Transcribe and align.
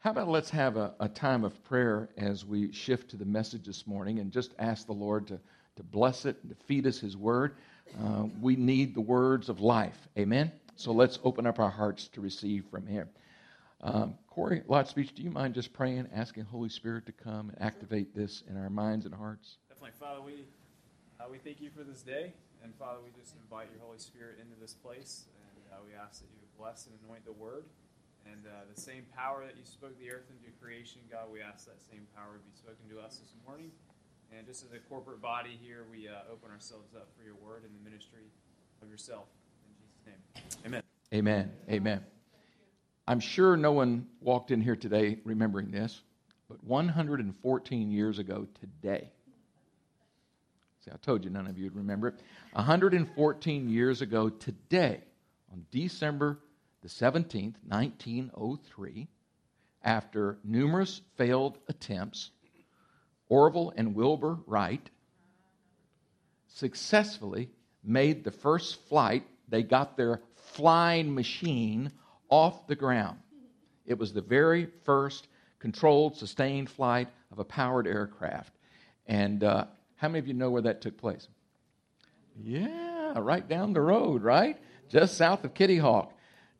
How 0.00 0.12
about 0.12 0.28
let's 0.28 0.50
have 0.50 0.76
a, 0.76 0.94
a, 1.00 1.08
time 1.08 1.42
of 1.42 1.62
prayer 1.64 2.08
as 2.16 2.44
we 2.44 2.70
shift 2.70 3.10
to 3.10 3.16
the 3.16 3.24
message 3.24 3.66
this 3.66 3.84
morning 3.84 4.20
and 4.20 4.30
just 4.30 4.54
ask 4.60 4.86
the 4.86 4.92
Lord 4.92 5.26
to, 5.26 5.40
to 5.74 5.82
bless 5.82 6.24
it 6.24 6.36
and 6.42 6.50
to 6.50 6.64
feed 6.66 6.86
us 6.86 7.00
His 7.00 7.16
word. 7.16 7.56
Uh, 8.00 8.26
we 8.40 8.54
need 8.54 8.94
the 8.94 9.00
words 9.00 9.48
of 9.48 9.58
life. 9.58 10.06
Amen? 10.16 10.52
So 10.76 10.92
let's 10.92 11.18
open 11.24 11.46
up 11.46 11.58
our 11.58 11.70
hearts 11.70 12.06
to 12.08 12.20
receive 12.20 12.64
from 12.70 12.86
Him. 12.86 13.08
Um, 13.80 14.14
Corey, 14.28 14.62
Lot 14.68 14.86
Speech, 14.86 15.16
do 15.16 15.22
you 15.22 15.30
mind 15.30 15.54
just 15.54 15.72
praying, 15.72 16.08
asking 16.14 16.44
Holy 16.44 16.68
Spirit 16.68 17.04
to 17.06 17.12
come 17.12 17.48
and 17.50 17.60
activate 17.60 18.14
this 18.14 18.44
in 18.48 18.56
our 18.56 18.70
minds 18.70 19.04
and 19.04 19.12
hearts? 19.12 19.56
Definitely. 19.68 19.98
Father, 19.98 20.20
we, 20.22 20.44
uh, 21.18 21.24
we 21.28 21.38
thank 21.38 21.60
you 21.60 21.70
for 21.70 21.82
this 21.82 22.02
day. 22.02 22.34
And 22.62 22.72
Father, 22.76 22.98
we 23.04 23.10
just 23.20 23.34
invite 23.42 23.66
your 23.72 23.84
Holy 23.84 23.98
Spirit 23.98 24.38
into 24.40 24.54
this 24.60 24.74
place. 24.74 25.24
And 25.42 25.72
uh, 25.72 25.82
we 25.84 25.94
ask 25.96 26.20
that 26.20 26.28
you 26.30 26.46
bless 26.56 26.86
and 26.86 26.94
anoint 27.04 27.24
the 27.24 27.32
word. 27.32 27.64
And 28.32 28.46
uh, 28.46 28.50
the 28.74 28.80
same 28.80 29.04
power 29.16 29.44
that 29.46 29.56
you 29.56 29.64
spoke 29.64 29.98
the 29.98 30.10
earth 30.10 30.28
into 30.28 30.52
creation, 30.60 31.00
God, 31.10 31.32
we 31.32 31.40
ask 31.40 31.66
that 31.66 31.80
same 31.90 32.06
power 32.14 32.40
be 32.44 32.56
spoken 32.56 32.88
to 32.90 33.00
us 33.00 33.18
this 33.18 33.32
morning. 33.46 33.70
And 34.36 34.46
just 34.46 34.64
as 34.64 34.72
a 34.72 34.78
corporate 34.78 35.22
body 35.22 35.58
here, 35.62 35.86
we 35.90 36.08
uh, 36.08 36.30
open 36.30 36.50
ourselves 36.50 36.94
up 36.94 37.08
for 37.16 37.24
your 37.24 37.36
word 37.36 37.62
and 37.64 37.72
the 37.74 37.88
ministry 37.88 38.24
of 38.82 38.90
yourself. 38.90 39.24
In 39.66 39.72
Jesus' 40.34 40.56
name. 40.62 40.64
Amen. 40.66 40.82
Amen. 41.14 41.52
Amen. 41.70 42.04
I'm 43.06 43.20
sure 43.20 43.56
no 43.56 43.72
one 43.72 44.06
walked 44.20 44.50
in 44.50 44.60
here 44.60 44.76
today 44.76 45.18
remembering 45.24 45.70
this, 45.70 46.02
but 46.50 46.62
114 46.64 47.90
years 47.90 48.18
ago 48.18 48.46
today, 48.60 49.10
see, 50.84 50.90
I 50.92 50.96
told 50.98 51.24
you 51.24 51.30
none 51.30 51.46
of 51.46 51.56
you 51.56 51.64
would 51.64 51.76
remember 51.76 52.08
it. 52.08 52.20
114 52.52 53.70
years 53.70 54.02
ago 54.02 54.28
today, 54.28 55.00
on 55.50 55.64
December 55.70 56.38
the 56.82 56.88
17th, 56.88 57.56
1903, 57.66 59.08
after 59.82 60.38
numerous 60.44 61.00
failed 61.16 61.58
attempts, 61.68 62.30
Orville 63.28 63.72
and 63.76 63.94
Wilbur 63.94 64.38
Wright 64.46 64.88
successfully 66.46 67.50
made 67.84 68.24
the 68.24 68.30
first 68.30 68.80
flight. 68.88 69.24
They 69.48 69.62
got 69.62 69.96
their 69.96 70.22
flying 70.52 71.14
machine 71.14 71.92
off 72.28 72.66
the 72.66 72.76
ground. 72.76 73.18
It 73.86 73.98
was 73.98 74.12
the 74.12 74.20
very 74.20 74.68
first 74.84 75.28
controlled, 75.58 76.16
sustained 76.16 76.70
flight 76.70 77.08
of 77.32 77.38
a 77.38 77.44
powered 77.44 77.86
aircraft. 77.86 78.52
And 79.06 79.42
uh, 79.42 79.64
how 79.96 80.08
many 80.08 80.18
of 80.18 80.28
you 80.28 80.34
know 80.34 80.50
where 80.50 80.62
that 80.62 80.80
took 80.80 80.96
place? 80.98 81.26
Yeah, 82.40 83.18
right 83.18 83.46
down 83.46 83.72
the 83.72 83.80
road, 83.80 84.22
right? 84.22 84.58
Just 84.88 85.16
south 85.16 85.44
of 85.44 85.54
Kitty 85.54 85.78
Hawk 85.78 86.12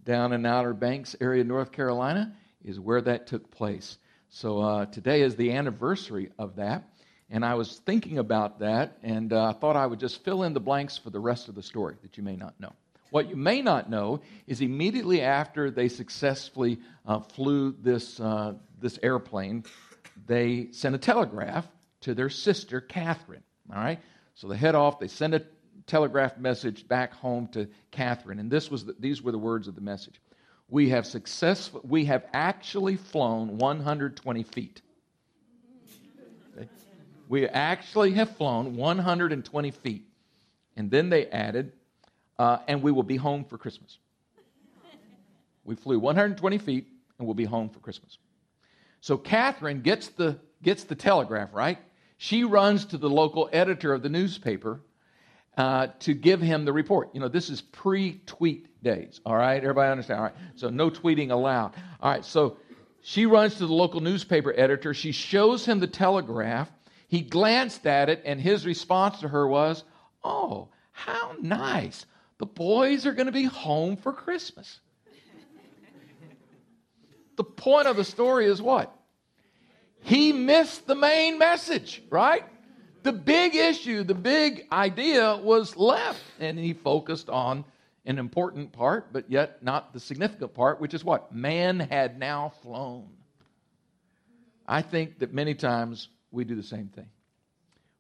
down 0.09 0.33
in 0.33 0.47
Outer 0.47 0.73
Banks 0.73 1.15
area, 1.21 1.45
North 1.45 1.71
Carolina, 1.71 2.35
is 2.65 2.81
where 2.81 3.03
that 3.03 3.27
took 3.27 3.51
place. 3.51 3.99
So 4.31 4.59
uh, 4.61 4.87
today 4.87 5.21
is 5.21 5.37
the 5.37 5.53
anniversary 5.53 6.31
of 6.39 6.57
that. 6.57 6.89
And 7.29 7.45
I 7.45 7.55
was 7.57 7.77
thinking 7.85 8.17
about 8.17 8.61
that, 8.61 8.97
and 9.03 9.35
uh, 9.35 9.51
I 9.51 9.53
thought 9.53 9.77
I 9.77 9.87
would 9.87 10.01
just 10.01 10.25
fill 10.25 10.45
in 10.45 10.55
the 10.55 10.61
blanks 10.61 10.97
for 10.97 11.11
the 11.11 11.21
rest 11.21 11.51
of 11.51 11.55
the 11.55 11.63
story 11.63 11.97
that 12.01 12.17
you 12.17 12.23
may 12.23 12.37
not 12.37 12.59
know. 12.59 12.73
What 13.11 13.29
you 13.29 13.37
may 13.37 13.61
not 13.61 13.91
know 13.91 14.23
is 14.47 14.63
immediately 14.63 15.21
after 15.21 15.71
they 15.71 15.89
successfully 15.89 16.79
uh, 17.07 17.21
flew 17.21 17.77
this, 17.79 18.19
uh, 18.19 18.55
this 18.81 18.99
airplane, 19.03 19.65
they 20.27 20.69
sent 20.73 20.95
a 20.95 20.99
telegraph 20.99 21.69
to 22.03 22.15
their 22.15 22.31
sister, 22.31 22.81
Katharine. 22.81 23.43
All 23.71 23.77
right? 23.77 24.01
So 24.37 24.49
they 24.49 24.57
head 24.57 24.75
off, 24.75 25.01
they 25.01 25.09
send 25.09 25.35
a 25.35 25.43
telegraph 25.89 26.39
message 26.39 26.87
back 26.87 27.13
home 27.13 27.49
to 27.49 27.67
Katharine. 27.91 28.39
And 28.39 28.51
this 28.51 28.71
was 28.71 28.85
the, 28.85 28.95
these 29.01 29.23
were 29.23 29.33
the 29.33 29.39
words 29.39 29.67
of 29.67 29.75
the 29.75 29.81
message. 29.81 30.21
We 30.69 30.91
have 30.91 31.07
successful, 31.07 31.81
we 31.83 32.05
have 32.05 32.27
actually 32.33 32.97
flown 32.97 33.59
120 33.59 34.43
feet. 34.45 34.83
We 37.29 37.47
actually 37.47 38.13
have 38.13 38.37
flown 38.37 38.77
120 38.77 39.71
feet. 39.71 40.05
And 40.77 40.91
then 40.91 41.11
they 41.11 41.27
added, 41.27 41.73
uh, 42.39 42.59
and 42.69 42.83
we 42.83 42.93
will 42.93 43.03
be 43.03 43.17
home 43.17 43.45
for 43.45 43.59
Christmas. 43.59 43.99
We 45.65 45.75
flew 45.75 45.99
120 45.99 46.59
feet 46.59 46.87
and 47.19 47.27
we'll 47.27 47.35
be 47.35 47.45
home 47.45 47.69
for 47.69 47.81
Christmas. 47.81 48.19
So 49.01 49.17
Katharine 49.17 49.83
gets 49.83 50.09
the, 50.09 50.39
gets 50.63 50.85
the 50.85 50.95
telegraph, 50.95 51.53
right? 51.53 51.79
She 52.17 52.45
runs 52.45 52.87
to 52.87 52.99
the 52.99 53.11
local 53.11 53.49
editor 53.53 53.93
of 53.93 54.03
the 54.03 54.09
newspaper 54.09 54.81
uh, 55.59 55.89
to 55.99 56.15
give 56.15 56.41
him 56.41 56.65
the 56.65 56.73
report. 56.73 57.11
You 57.13 57.21
know, 57.21 57.29
this 57.29 57.51
is 57.51 57.61
pre 57.61 58.21
tweet 58.27 58.83
days, 58.83 59.21
all 59.27 59.37
right? 59.37 59.61
Everybody 59.61 59.91
understand? 59.91 60.21
All 60.21 60.27
right. 60.27 60.35
So 60.55 60.71
no 60.71 60.89
tweeting 60.89 61.33
allowed. 61.33 61.75
All 62.01 62.13
right. 62.13 62.25
So 62.25 62.57
she 63.03 63.27
runs 63.27 63.57
to 63.57 63.67
the 63.67 63.75
local 63.75 64.01
newspaper 64.01 64.55
editor. 64.57 64.95
She 64.95 65.11
shows 65.11 65.67
him 65.67 65.81
the 65.81 65.89
telegraph. 65.89 66.71
He 67.09 67.23
glanced 67.23 67.87
at 67.87 68.09
it, 68.09 68.23
and 68.25 68.41
his 68.41 68.65
response 68.65 69.21
to 69.21 69.29
her 69.29 69.49
was, 69.49 69.83
Oh, 70.23 70.69
how 70.93 71.35
nice. 71.41 72.07
The 72.39 72.47
boys 72.47 73.05
are 73.05 73.13
going 73.13 73.27
to 73.27 73.33
be 73.33 73.45
home 73.45 73.97
for 73.97 74.13
Christmas. 74.13 74.79
the 77.37 77.45
point 77.45 77.89
of 77.89 77.97
the 77.97 78.05
story 78.05 78.47
is 78.47 78.63
what? 78.63 78.95
He 80.03 80.33
missed 80.33 80.87
the 80.87 80.95
main 80.95 81.39
message, 81.39 82.01
right? 82.11 82.45
The 83.03 83.13
big 83.13 83.55
issue, 83.55 84.03
the 84.03 84.15
big 84.15 84.67
idea 84.73 85.37
was 85.37 85.77
left, 85.77 86.23
and 86.41 86.59
he 86.59 86.73
focused 86.73 87.29
on 87.29 87.65
an 88.05 88.19
important 88.19 88.73
part, 88.73 89.13
but 89.13 89.31
yet 89.31 89.63
not 89.63 89.93
the 89.93 90.01
significant 90.01 90.55
part, 90.55 90.81
which 90.81 90.95
is 90.95 91.05
what? 91.05 91.35
Man 91.35 91.79
had 91.79 92.19
now 92.19 92.53
flown. 92.63 93.09
I 94.67 94.83
think 94.83 95.19
that 95.19 95.33
many 95.33 95.55
times 95.55 96.09
we 96.31 96.45
do 96.45 96.55
the 96.55 96.63
same 96.63 96.89
thing. 96.89 97.09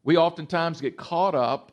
We 0.04 0.16
oftentimes 0.16 0.80
get 0.80 0.96
caught 0.96 1.34
up 1.34 1.72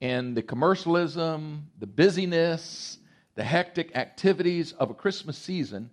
in 0.00 0.34
the 0.34 0.42
commercialism, 0.42 1.68
the 1.78 1.86
busyness, 1.86 2.98
the 3.34 3.44
hectic 3.44 3.96
activities 3.96 4.72
of 4.72 4.90
a 4.90 4.94
Christmas 4.94 5.36
season, 5.36 5.90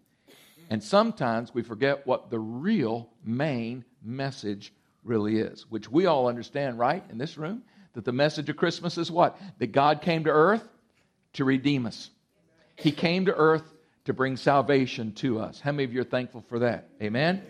and 0.70 0.84
sometimes 0.84 1.54
we 1.54 1.62
forget 1.62 2.06
what 2.08 2.30
the 2.30 2.40
real 2.40 3.10
main 3.24 3.86
message 4.04 4.74
really 5.06 5.40
is, 5.40 5.66
which 5.70 5.90
we 5.90 6.06
all 6.06 6.28
understand, 6.28 6.80
right, 6.80 7.04
in 7.10 7.18
this 7.18 7.38
room? 7.38 7.64
That 7.94 8.04
the 8.04 8.12
message 8.12 8.50
of 8.50 8.58
Christmas 8.58 8.98
is 8.98 9.10
what? 9.10 9.40
That 9.60 9.72
God 9.72 10.02
came 10.02 10.26
to 10.26 10.30
earth 10.30 10.68
to 11.34 11.46
redeem 11.46 11.86
us. 11.86 12.10
He 12.76 12.92
came 12.92 13.26
to 13.26 13.34
earth 13.34 13.64
to 14.06 14.14
bring 14.14 14.36
salvation 14.36 15.14
to 15.14 15.40
us. 15.40 15.60
How 15.60 15.72
many 15.72 15.86
of 15.86 15.94
you 15.94 16.02
are 16.02 16.06
thankful 16.06 16.44
for 16.50 16.60
that? 16.60 16.90
Amen? 17.02 17.42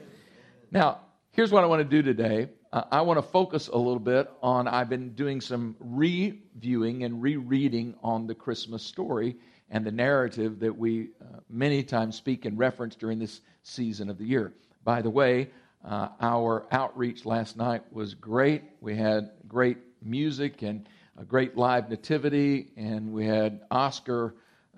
Now, 0.72 1.00
here's 1.32 1.52
what 1.52 1.64
I 1.64 1.68
want 1.68 1.82
to 1.82 1.90
do 1.90 2.02
today. 2.02 2.50
Uh, 2.72 2.84
I 2.92 3.02
want 3.02 3.18
to 3.18 3.24
focus 3.24 3.68
a 3.70 3.78
little 3.78 4.00
bit 4.00 4.30
on, 4.42 4.68
I've 4.68 4.90
been 4.90 5.14
doing 5.14 5.42
some 5.42 5.76
reviewing 5.80 7.04
and 7.04 7.22
rereading 7.22 7.96
on 8.04 8.28
the 8.28 8.36
Christmas 8.36 8.84
story 8.84 9.38
and 9.70 9.86
the 9.86 9.92
narrative 9.92 10.60
that 10.60 10.78
we 10.78 11.10
uh, 11.22 11.40
many 11.50 11.84
times 11.84 12.16
speak 12.16 12.46
and 12.46 12.58
reference 12.58 12.96
during 12.96 13.18
this 13.18 13.42
season 13.64 14.10
of 14.10 14.18
the 14.18 14.26
year. 14.26 14.54
By 14.84 15.02
the 15.02 15.10
way, 15.10 15.50
uh, 15.86 16.10
our 16.20 16.66
outreach 16.72 17.26
last 17.26 17.58
night 17.58 17.84
was 17.92 18.16
great. 18.16 18.64
We 18.82 18.96
had 18.96 19.32
great 19.48 19.78
music 20.02 20.64
and 20.64 20.88
a 21.18 21.24
great 21.24 21.56
live 21.56 21.90
nativity, 21.90 22.72
and 22.76 23.14
we 23.14 23.26
had 23.26 23.62
Oscar 23.70 24.36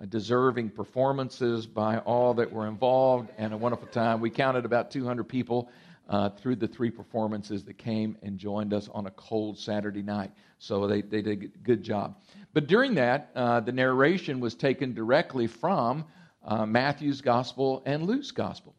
deserving 0.08 0.70
performances 0.70 1.66
by 1.66 1.98
all 1.98 2.34
that 2.34 2.52
were 2.52 2.68
involved, 2.68 3.30
and 3.38 3.52
a 3.52 3.56
wonderful 3.56 3.88
time. 3.88 4.20
We 4.20 4.30
counted 4.30 4.64
about 4.64 4.90
200 4.90 5.24
people 5.24 5.70
uh, 6.08 6.30
through 6.30 6.56
the 6.56 6.68
three 6.68 6.90
performances 6.90 7.64
that 7.64 7.78
came 7.78 8.16
and 8.22 8.38
joined 8.38 8.72
us 8.72 8.88
on 8.92 9.06
a 9.06 9.10
cold 9.10 9.58
Saturday 9.58 10.02
night. 10.02 10.30
So 10.58 10.86
they, 10.86 11.02
they 11.02 11.22
did 11.22 11.42
a 11.42 11.46
good 11.46 11.82
job. 11.82 12.16
But 12.52 12.66
during 12.66 12.94
that, 12.94 13.30
uh, 13.34 13.60
the 13.60 13.72
narration 13.72 14.40
was 14.40 14.54
taken 14.54 14.94
directly 14.94 15.46
from 15.46 16.04
uh, 16.44 16.64
Matthew's 16.66 17.20
gospel 17.20 17.82
and 17.84 18.04
Luke's 18.04 18.30
gospel. 18.30 18.74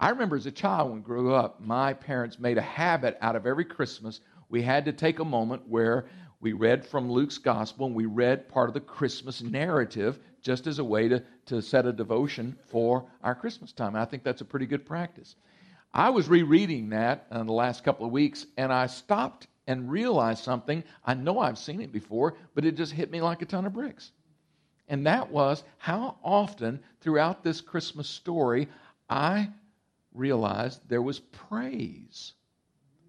I 0.00 0.10
remember 0.10 0.36
as 0.36 0.46
a 0.46 0.52
child 0.52 0.90
when 0.90 1.00
I 1.00 1.02
grew 1.02 1.34
up, 1.34 1.60
my 1.60 1.92
parents 1.92 2.38
made 2.38 2.56
a 2.56 2.62
habit 2.62 3.18
out 3.20 3.34
of 3.34 3.46
every 3.46 3.64
Christmas. 3.64 4.20
We 4.48 4.62
had 4.62 4.84
to 4.84 4.92
take 4.92 5.18
a 5.18 5.24
moment 5.24 5.62
where 5.66 6.06
we 6.40 6.52
read 6.52 6.86
from 6.86 7.10
Luke's 7.10 7.38
gospel 7.38 7.86
and 7.86 7.96
we 7.96 8.06
read 8.06 8.48
part 8.48 8.70
of 8.70 8.74
the 8.74 8.80
Christmas 8.80 9.42
narrative 9.42 10.20
just 10.40 10.68
as 10.68 10.78
a 10.78 10.84
way 10.84 11.08
to, 11.08 11.24
to 11.46 11.60
set 11.60 11.84
a 11.84 11.92
devotion 11.92 12.56
for 12.68 13.06
our 13.24 13.34
Christmas 13.34 13.72
time. 13.72 13.96
I 13.96 14.04
think 14.04 14.22
that's 14.22 14.40
a 14.40 14.44
pretty 14.44 14.66
good 14.66 14.86
practice. 14.86 15.34
I 15.92 16.10
was 16.10 16.28
rereading 16.28 16.90
that 16.90 17.26
in 17.32 17.46
the 17.46 17.52
last 17.52 17.82
couple 17.82 18.06
of 18.06 18.12
weeks 18.12 18.46
and 18.56 18.72
I 18.72 18.86
stopped 18.86 19.48
and 19.66 19.90
realized 19.90 20.44
something. 20.44 20.84
I 21.04 21.14
know 21.14 21.40
I've 21.40 21.58
seen 21.58 21.80
it 21.80 21.92
before, 21.92 22.36
but 22.54 22.64
it 22.64 22.76
just 22.76 22.92
hit 22.92 23.10
me 23.10 23.20
like 23.20 23.42
a 23.42 23.46
ton 23.46 23.66
of 23.66 23.72
bricks. 23.72 24.12
And 24.86 25.06
that 25.06 25.30
was 25.30 25.64
how 25.76 26.18
often 26.22 26.80
throughout 27.00 27.42
this 27.42 27.60
Christmas 27.60 28.08
story 28.08 28.68
I 29.10 29.50
realized 30.14 30.80
there 30.88 31.02
was 31.02 31.20
praise 31.20 32.32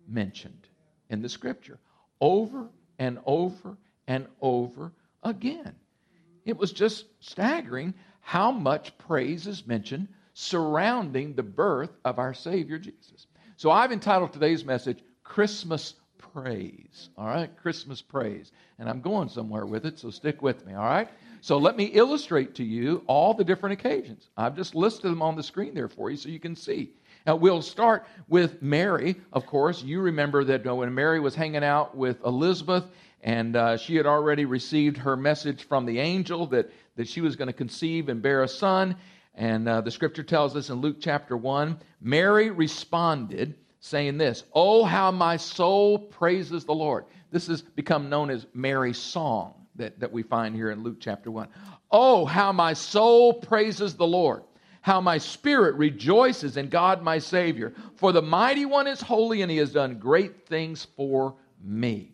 mentioned 0.07 0.67
in 1.09 1.21
the 1.21 1.29
scripture 1.29 1.79
over 2.21 2.69
and 2.97 3.19
over 3.25 3.77
and 4.07 4.27
over 4.41 4.91
again. 5.23 5.75
It 6.45 6.57
was 6.57 6.71
just 6.71 7.05
staggering 7.19 7.93
how 8.21 8.51
much 8.51 8.97
praise 8.97 9.47
is 9.47 9.65
mentioned 9.65 10.07
surrounding 10.33 11.33
the 11.33 11.43
birth 11.43 11.91
of 12.05 12.19
our 12.19 12.33
Savior 12.33 12.77
Jesus. 12.77 13.27
So 13.57 13.71
I've 13.71 13.91
entitled 13.91 14.33
today's 14.33 14.63
message, 14.63 14.99
Christmas 15.23 15.95
Praise. 16.17 17.09
All 17.17 17.25
right? 17.25 17.49
Christmas 17.57 18.01
Praise. 18.01 18.51
And 18.77 18.89
I'm 18.89 19.01
going 19.01 19.29
somewhere 19.29 19.65
with 19.65 19.85
it, 19.85 19.99
so 19.99 20.09
stick 20.11 20.41
with 20.41 20.65
me, 20.65 20.73
all 20.73 20.85
right? 20.85 21.09
So 21.41 21.57
let 21.57 21.77
me 21.77 21.85
illustrate 21.85 22.55
to 22.55 22.63
you 22.63 23.03
all 23.07 23.33
the 23.33 23.43
different 23.43 23.73
occasions. 23.73 24.29
I've 24.35 24.55
just 24.55 24.75
listed 24.75 25.11
them 25.11 25.21
on 25.21 25.35
the 25.35 25.43
screen 25.43 25.73
there 25.73 25.87
for 25.87 26.09
you 26.09 26.17
so 26.17 26.29
you 26.29 26.39
can 26.39 26.55
see. 26.55 26.91
Now, 27.25 27.35
we'll 27.35 27.61
start 27.61 28.07
with 28.27 28.61
Mary, 28.61 29.15
of 29.33 29.45
course. 29.45 29.83
You 29.83 30.01
remember 30.01 30.43
that 30.45 30.65
when 30.65 30.93
Mary 30.93 31.19
was 31.19 31.35
hanging 31.35 31.63
out 31.63 31.95
with 31.95 32.23
Elizabeth, 32.25 32.85
and 33.21 33.55
uh, 33.55 33.77
she 33.77 33.95
had 33.95 34.05
already 34.05 34.45
received 34.45 34.97
her 34.97 35.15
message 35.15 35.67
from 35.67 35.85
the 35.85 35.99
angel 35.99 36.47
that, 36.47 36.71
that 36.95 37.07
she 37.07 37.21
was 37.21 37.35
going 37.35 37.47
to 37.47 37.53
conceive 37.53 38.09
and 38.09 38.21
bear 38.21 38.43
a 38.43 38.47
son. 38.47 38.95
And 39.35 39.67
uh, 39.67 39.81
the 39.81 39.91
scripture 39.91 40.23
tells 40.23 40.55
us 40.55 40.69
in 40.69 40.77
Luke 40.81 40.97
chapter 40.99 41.35
1 41.35 41.79
Mary 42.01 42.49
responded, 42.49 43.55
saying 43.81 44.17
this, 44.17 44.43
Oh, 44.53 44.83
how 44.85 45.11
my 45.11 45.37
soul 45.37 45.99
praises 45.99 46.65
the 46.65 46.73
Lord. 46.73 47.05
This 47.31 47.47
has 47.47 47.61
become 47.61 48.09
known 48.09 48.29
as 48.29 48.45
Mary's 48.53 48.97
song 48.97 49.58
that, 49.79 49.99
that 49.99 50.11
we 50.11 50.23
find 50.23 50.55
here 50.55 50.71
in 50.71 50.83
Luke 50.83 50.97
chapter 50.99 51.31
1. 51.31 51.47
Oh, 51.91 52.25
how 52.25 52.51
my 52.51 52.73
soul 52.73 53.33
praises 53.33 53.95
the 53.95 54.07
Lord. 54.07 54.43
How 54.81 55.01
my 55.01 55.17
spirit 55.17 55.75
rejoices 55.75 56.55
in 56.55 56.69
God 56.69 57.01
my 57.01 57.19
Savior. 57.19 57.73
For 57.95 58.11
the 58.11 58.21
mighty 58.21 58.65
one 58.65 58.87
is 58.87 59.01
holy 59.01 59.41
and 59.41 59.51
he 59.51 59.57
has 59.57 59.73
done 59.73 59.99
great 59.99 60.47
things 60.47 60.87
for 60.95 61.35
me. 61.61 62.13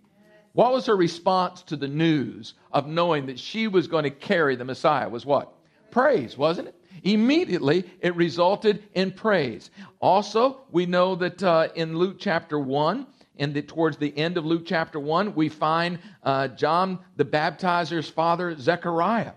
What 0.54 0.72
was 0.72 0.86
her 0.86 0.96
response 0.96 1.62
to 1.64 1.76
the 1.76 1.88
news 1.88 2.54
of 2.72 2.88
knowing 2.88 3.26
that 3.26 3.40
she 3.40 3.68
was 3.68 3.88
going 3.88 4.06
to 4.06 4.10
carry 4.10 4.56
the 4.56 4.64
Messiah? 4.64 5.10
Was 5.10 5.26
what? 5.26 5.54
Praise, 5.92 6.38
wasn't 6.38 6.70
it? 6.70 6.76
Immediately, 7.04 7.84
it 8.00 8.16
resulted 8.16 8.84
in 8.94 9.12
praise. 9.12 9.70
Also, 10.00 10.62
we 10.72 10.86
know 10.86 11.16
that 11.16 11.44
uh, 11.44 11.68
in 11.76 11.98
Luke 11.98 12.18
chapter 12.20 12.58
1, 12.58 13.06
in 13.38 13.54
the, 13.54 13.62
towards 13.62 13.98
the 13.98 14.16
end 14.18 14.38
of 14.38 14.46
Luke 14.46 14.64
chapter 14.66 15.00
1, 15.00 15.36
we 15.36 15.50
find 15.50 16.00
uh, 16.24 16.48
John 16.50 17.00
the 17.16 17.26
baptizer's 17.26 18.10
father, 18.10 18.56
Zechariah, 18.58 19.34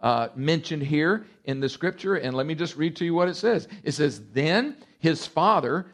uh, 0.00 0.28
mentioned 0.34 0.82
here 0.82 1.26
in 1.44 1.60
the 1.60 1.68
scripture. 1.68 2.14
And 2.14 2.34
let 2.34 2.46
me 2.46 2.54
just 2.54 2.76
read 2.76 2.96
to 2.96 3.04
you 3.04 3.14
what 3.14 3.28
it 3.28 3.36
says. 3.36 3.68
It 3.82 3.92
says, 3.92 4.20
Then 4.32 4.76
his 4.98 5.26
father, 5.26 5.86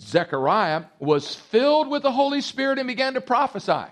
Zechariah, 0.00 0.84
was 0.98 1.34
filled 1.34 1.88
with 1.88 2.02
the 2.02 2.12
Holy 2.12 2.40
Spirit 2.40 2.78
and 2.78 2.88
began 2.88 3.14
to 3.14 3.20
prophesy. 3.20 3.90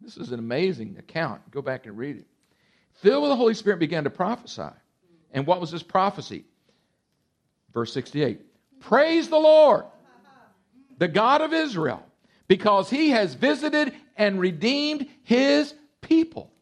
This 0.00 0.16
is 0.16 0.32
an 0.32 0.38
amazing 0.38 0.96
account. 0.98 1.50
Go 1.50 1.62
back 1.62 1.86
and 1.86 1.96
read 1.96 2.16
it. 2.16 2.26
Filled 2.94 3.22
with 3.22 3.30
the 3.30 3.36
Holy 3.36 3.54
Spirit, 3.54 3.78
began 3.78 4.04
to 4.04 4.10
prophesy. 4.10 4.70
And 5.32 5.46
what 5.46 5.60
was 5.60 5.70
his 5.70 5.82
prophecy? 5.82 6.44
Verse 7.74 7.92
68 7.92 8.40
Praise 8.80 9.28
the 9.28 9.38
Lord, 9.38 9.84
the 10.98 11.08
God 11.08 11.40
of 11.40 11.52
Israel, 11.52 12.02
because 12.48 12.90
he 12.90 13.10
has 13.10 13.34
visited 13.34 13.92
and 14.16 14.40
redeemed 14.40 15.06
his 15.22 15.74
people. 16.00 16.52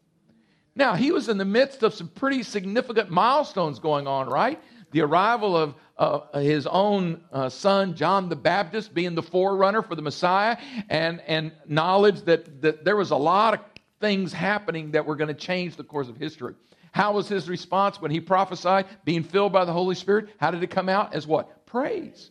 Now, 0.74 0.94
he 0.94 1.12
was 1.12 1.28
in 1.28 1.38
the 1.38 1.44
midst 1.44 1.82
of 1.82 1.94
some 1.94 2.08
pretty 2.08 2.42
significant 2.42 3.10
milestones 3.10 3.78
going 3.78 4.06
on, 4.06 4.28
right? 4.28 4.60
The 4.90 5.02
arrival 5.02 5.56
of 5.56 5.74
uh, 5.96 6.40
his 6.40 6.66
own 6.66 7.22
uh, 7.32 7.48
son, 7.48 7.94
John 7.94 8.28
the 8.28 8.36
Baptist, 8.36 8.92
being 8.92 9.14
the 9.14 9.22
forerunner 9.22 9.82
for 9.82 9.94
the 9.94 10.02
Messiah, 10.02 10.56
and, 10.88 11.20
and 11.28 11.52
knowledge 11.66 12.22
that, 12.22 12.62
that 12.62 12.84
there 12.84 12.96
was 12.96 13.12
a 13.12 13.16
lot 13.16 13.54
of 13.54 13.60
things 14.00 14.32
happening 14.32 14.90
that 14.92 15.06
were 15.06 15.16
going 15.16 15.28
to 15.28 15.34
change 15.34 15.76
the 15.76 15.84
course 15.84 16.08
of 16.08 16.16
history. 16.16 16.54
How 16.90 17.12
was 17.12 17.28
his 17.28 17.48
response 17.48 18.00
when 18.00 18.10
he 18.10 18.20
prophesied, 18.20 18.86
being 19.04 19.22
filled 19.22 19.52
by 19.52 19.64
the 19.64 19.72
Holy 19.72 19.94
Spirit? 19.94 20.30
How 20.38 20.50
did 20.50 20.62
it 20.62 20.70
come 20.70 20.88
out? 20.88 21.14
As 21.14 21.26
what? 21.26 21.66
Praise. 21.66 22.30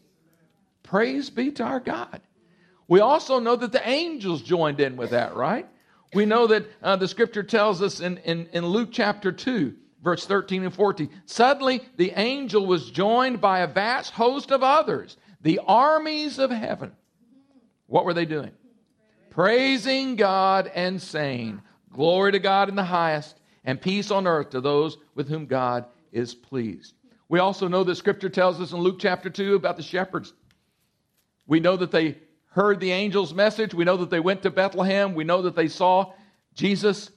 Praise 0.93 1.31
be 1.31 1.49
to 1.53 1.63
our 1.63 1.79
God. 1.79 2.21
We 2.87 2.99
also 2.99 3.39
know 3.39 3.55
that 3.55 3.71
the 3.71 3.89
angels 3.89 4.43
joined 4.43 4.79
in 4.79 4.95
with 4.95 5.09
that, 5.09 5.35
right? 5.35 5.67
We 6.13 6.27
know 6.27 6.45
that 6.45 6.67
uh, 6.83 6.97
the 6.97 7.07
scripture 7.07 7.41
tells 7.41 7.81
us 7.81 7.99
in, 7.99 8.17
in, 8.17 8.45
in 8.53 8.63
Luke 8.63 8.89
chapter 8.91 9.31
2, 9.31 9.73
verse 10.03 10.27
13 10.27 10.65
and 10.65 10.71
14. 10.71 11.09
Suddenly, 11.25 11.81
the 11.97 12.11
angel 12.15 12.67
was 12.67 12.91
joined 12.91 13.41
by 13.41 13.61
a 13.61 13.67
vast 13.67 14.13
host 14.13 14.51
of 14.51 14.61
others, 14.61 15.17
the 15.41 15.61
armies 15.65 16.37
of 16.37 16.51
heaven. 16.51 16.91
What 17.87 18.05
were 18.05 18.13
they 18.13 18.25
doing? 18.25 18.51
Praising 19.31 20.15
God 20.15 20.71
and 20.75 21.01
saying, 21.01 21.59
Glory 21.91 22.33
to 22.33 22.39
God 22.39 22.69
in 22.69 22.75
the 22.75 22.83
highest, 22.83 23.39
and 23.65 23.81
peace 23.81 24.11
on 24.11 24.27
earth 24.27 24.51
to 24.51 24.61
those 24.61 24.99
with 25.15 25.27
whom 25.27 25.47
God 25.47 25.85
is 26.11 26.35
pleased. 26.35 26.93
We 27.29 27.39
also 27.39 27.67
know 27.67 27.83
that 27.83 27.95
scripture 27.95 28.29
tells 28.29 28.61
us 28.61 28.73
in 28.73 28.77
Luke 28.77 28.99
chapter 28.99 29.31
2 29.31 29.55
about 29.55 29.77
the 29.77 29.81
shepherds. 29.81 30.33
We 31.47 31.59
know 31.59 31.75
that 31.77 31.91
they 31.91 32.17
heard 32.51 32.79
the 32.79 32.91
angel's 32.91 33.33
message. 33.33 33.73
We 33.73 33.83
know 33.83 33.97
that 33.97 34.09
they 34.09 34.19
went 34.19 34.43
to 34.43 34.51
Bethlehem. 34.51 35.15
We 35.15 35.23
know 35.23 35.41
that 35.43 35.55
they 35.55 35.67
saw 35.67 36.13
Jesus. 36.53 37.09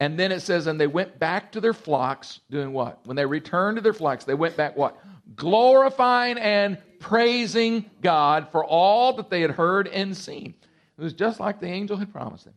And 0.00 0.18
then 0.18 0.32
it 0.32 0.40
says, 0.40 0.66
and 0.66 0.80
they 0.80 0.86
went 0.86 1.18
back 1.18 1.52
to 1.52 1.60
their 1.60 1.72
flocks, 1.72 2.40
doing 2.50 2.72
what? 2.72 3.06
When 3.06 3.16
they 3.16 3.26
returned 3.26 3.76
to 3.76 3.82
their 3.82 3.92
flocks, 3.92 4.24
they 4.24 4.34
went 4.34 4.56
back 4.56 4.76
what? 4.76 4.98
Glorifying 5.34 6.38
and 6.38 6.78
praising 7.00 7.90
God 8.02 8.48
for 8.50 8.64
all 8.64 9.14
that 9.14 9.30
they 9.30 9.40
had 9.40 9.52
heard 9.52 9.88
and 9.88 10.16
seen. 10.16 10.54
It 10.98 11.02
was 11.02 11.12
just 11.12 11.40
like 11.40 11.60
the 11.60 11.66
angel 11.66 11.96
had 11.96 12.12
promised 12.12 12.44
them. 12.44 12.54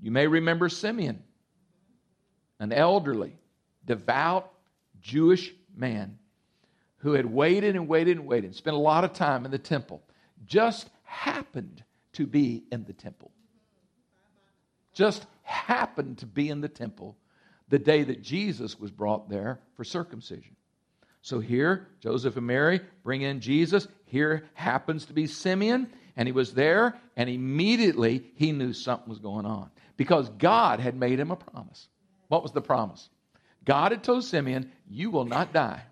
You 0.00 0.10
may 0.10 0.26
remember 0.26 0.68
Simeon 0.68 1.22
an 2.58 2.72
elderly, 2.72 3.36
devout 3.86 4.52
Jewish 5.00 5.52
man 5.74 6.18
who 7.00 7.12
had 7.12 7.26
waited 7.26 7.76
and 7.76 7.88
waited 7.88 8.18
and 8.18 8.26
waited, 8.26 8.54
spent 8.54 8.76
a 8.76 8.80
lot 8.80 9.04
of 9.04 9.12
time 9.12 9.44
in 9.44 9.50
the 9.50 9.58
temple, 9.58 10.02
just 10.46 10.90
happened 11.04 11.82
to 12.12 12.26
be 12.26 12.64
in 12.70 12.84
the 12.84 12.92
temple. 12.92 13.30
Just 14.92 15.26
happened 15.42 16.18
to 16.18 16.26
be 16.26 16.48
in 16.48 16.60
the 16.60 16.68
temple 16.68 17.16
the 17.68 17.78
day 17.78 18.02
that 18.02 18.22
Jesus 18.22 18.78
was 18.78 18.90
brought 18.90 19.28
there 19.28 19.60
for 19.76 19.84
circumcision. 19.84 20.56
So 21.22 21.38
here, 21.40 21.88
Joseph 22.00 22.36
and 22.36 22.46
Mary 22.46 22.80
bring 23.02 23.22
in 23.22 23.40
Jesus. 23.40 23.86
Here 24.06 24.44
happens 24.54 25.06
to 25.06 25.12
be 25.12 25.26
Simeon, 25.26 25.88
and 26.16 26.26
he 26.26 26.32
was 26.32 26.52
there, 26.52 26.98
and 27.16 27.30
immediately 27.30 28.24
he 28.34 28.52
knew 28.52 28.72
something 28.72 29.08
was 29.08 29.18
going 29.18 29.46
on 29.46 29.70
because 29.96 30.28
God 30.30 30.80
had 30.80 30.96
made 30.96 31.20
him 31.20 31.30
a 31.30 31.36
promise. 31.36 31.88
What 32.28 32.42
was 32.42 32.52
the 32.52 32.62
promise? 32.62 33.08
God 33.64 33.92
had 33.92 34.02
told 34.02 34.24
Simeon, 34.24 34.72
You 34.88 35.10
will 35.10 35.26
not 35.26 35.52
die 35.52 35.82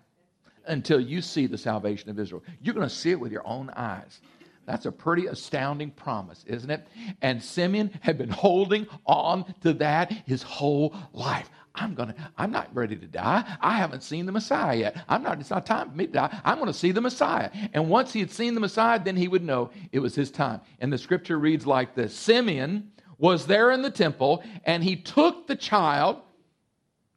until 0.69 0.99
you 0.99 1.21
see 1.21 1.47
the 1.47 1.57
salvation 1.57 2.09
of 2.09 2.19
Israel. 2.19 2.43
You're 2.61 2.75
going 2.75 2.87
to 2.87 2.93
see 2.93 3.11
it 3.11 3.19
with 3.19 3.31
your 3.31 3.45
own 3.45 3.69
eyes. 3.75 4.21
That's 4.65 4.85
a 4.85 4.91
pretty 4.91 5.25
astounding 5.25 5.91
promise, 5.91 6.45
isn't 6.47 6.69
it? 6.69 6.87
And 7.21 7.43
Simeon 7.43 7.91
had 8.01 8.17
been 8.17 8.29
holding 8.29 8.87
on 9.05 9.53
to 9.61 9.73
that 9.73 10.11
his 10.25 10.43
whole 10.43 10.95
life. 11.11 11.49
I'm 11.75 11.95
gonna, 11.95 12.15
I'm 12.37 12.51
not 12.51 12.67
ready 12.75 12.95
to 12.95 13.07
die. 13.07 13.43
I 13.61 13.77
haven't 13.77 14.03
seen 14.03 14.25
the 14.25 14.31
Messiah 14.31 14.75
yet. 14.75 15.03
I'm 15.07 15.23
not, 15.23 15.39
it's 15.39 15.49
not 15.49 15.65
time 15.65 15.89
for 15.89 15.95
me 15.95 16.07
to 16.07 16.11
die. 16.11 16.41
I'm 16.43 16.59
gonna 16.59 16.73
see 16.73 16.91
the 16.91 17.01
Messiah. 17.01 17.49
And 17.73 17.89
once 17.89 18.11
he 18.11 18.19
had 18.19 18.31
seen 18.31 18.53
the 18.53 18.59
Messiah, 18.59 18.99
then 19.01 19.15
he 19.15 19.27
would 19.27 19.43
know 19.43 19.69
it 19.91 19.99
was 19.99 20.13
his 20.13 20.29
time. 20.29 20.61
And 20.79 20.91
the 20.91 20.97
scripture 20.97 21.39
reads 21.39 21.65
like 21.65 21.95
this 21.95 22.13
Simeon 22.13 22.91
was 23.17 23.45
there 23.45 23.71
in 23.71 23.81
the 23.81 23.91
temple, 23.91 24.43
and 24.65 24.83
he 24.83 24.95
took 24.97 25.47
the 25.47 25.55
child 25.55 26.21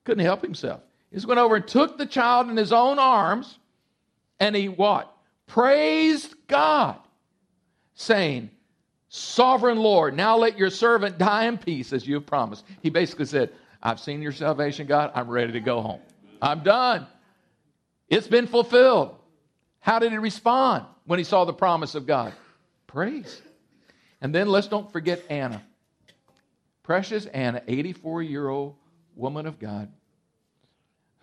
couldn't 0.04 0.24
help 0.24 0.42
himself. 0.42 0.80
He 1.12 1.26
went 1.26 1.38
over 1.38 1.56
and 1.56 1.68
took 1.68 1.98
the 1.98 2.06
child 2.06 2.48
in 2.48 2.56
his 2.56 2.72
own 2.72 2.98
arms 2.98 3.58
and 4.40 4.56
he 4.56 4.68
what? 4.68 5.14
Praised 5.46 6.34
God, 6.48 6.96
saying, 7.94 8.50
Sovereign 9.08 9.78
Lord, 9.78 10.16
now 10.16 10.38
let 10.38 10.56
your 10.56 10.70
servant 10.70 11.18
die 11.18 11.44
in 11.44 11.58
peace 11.58 11.92
as 11.92 12.06
you 12.06 12.14
have 12.14 12.24
promised. 12.24 12.64
He 12.80 12.88
basically 12.88 13.26
said, 13.26 13.50
I've 13.82 14.00
seen 14.00 14.22
your 14.22 14.32
salvation, 14.32 14.86
God. 14.86 15.12
I'm 15.14 15.28
ready 15.28 15.52
to 15.52 15.60
go 15.60 15.82
home. 15.82 16.00
I'm 16.40 16.62
done. 16.62 17.06
It's 18.08 18.26
been 18.26 18.46
fulfilled. 18.46 19.14
How 19.80 19.98
did 19.98 20.12
he 20.12 20.18
respond 20.18 20.86
when 21.04 21.18
he 21.18 21.24
saw 21.24 21.44
the 21.44 21.52
promise 21.52 21.94
of 21.94 22.06
God? 22.06 22.32
Praise. 22.86 23.42
And 24.22 24.34
then 24.34 24.48
let's 24.48 24.68
don't 24.68 24.90
forget 24.90 25.22
Anna. 25.28 25.62
Precious 26.82 27.26
Anna, 27.26 27.62
84 27.68 28.22
year 28.22 28.48
old 28.48 28.76
woman 29.14 29.46
of 29.46 29.58
God 29.58 29.88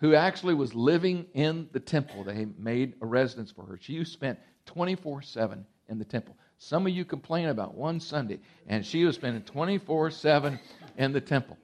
who 0.00 0.14
actually 0.14 0.54
was 0.54 0.74
living 0.74 1.26
in 1.34 1.68
the 1.72 1.80
temple. 1.80 2.24
They 2.24 2.46
made 2.58 2.94
a 3.02 3.06
residence 3.06 3.50
for 3.50 3.64
her. 3.66 3.78
She 3.80 4.02
spent 4.04 4.38
24 4.66 5.22
7 5.22 5.64
in 5.88 5.98
the 5.98 6.04
temple. 6.04 6.36
Some 6.58 6.86
of 6.86 6.92
you 6.92 7.04
complain 7.04 7.48
about 7.48 7.74
one 7.74 8.00
Sunday, 8.00 8.40
and 8.66 8.84
she 8.84 9.04
was 9.04 9.14
spending 9.14 9.42
24 9.42 10.10
7 10.10 10.58
in 10.96 11.12
the 11.12 11.20
temple. 11.20 11.56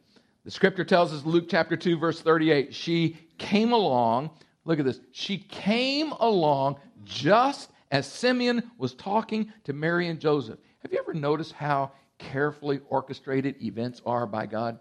The 0.44 0.50
scripture 0.50 0.84
tells 0.84 1.12
us, 1.12 1.24
Luke 1.24 1.46
chapter 1.48 1.76
2, 1.76 1.98
verse 1.98 2.20
38, 2.20 2.74
she 2.74 3.18
came 3.38 3.72
along. 3.72 4.30
Look 4.64 4.78
at 4.78 4.84
this. 4.84 5.00
She 5.12 5.38
came 5.38 6.12
along 6.12 6.76
just 7.04 7.70
as 7.90 8.06
Simeon 8.06 8.70
was 8.78 8.94
talking 8.94 9.52
to 9.64 9.72
Mary 9.72 10.08
and 10.08 10.20
Joseph. 10.20 10.58
Have 10.80 10.92
you 10.92 10.98
ever 10.98 11.14
noticed 11.14 11.52
how 11.52 11.92
carefully 12.18 12.80
orchestrated 12.88 13.60
events 13.62 14.00
are 14.06 14.26
by 14.26 14.46
God? 14.46 14.78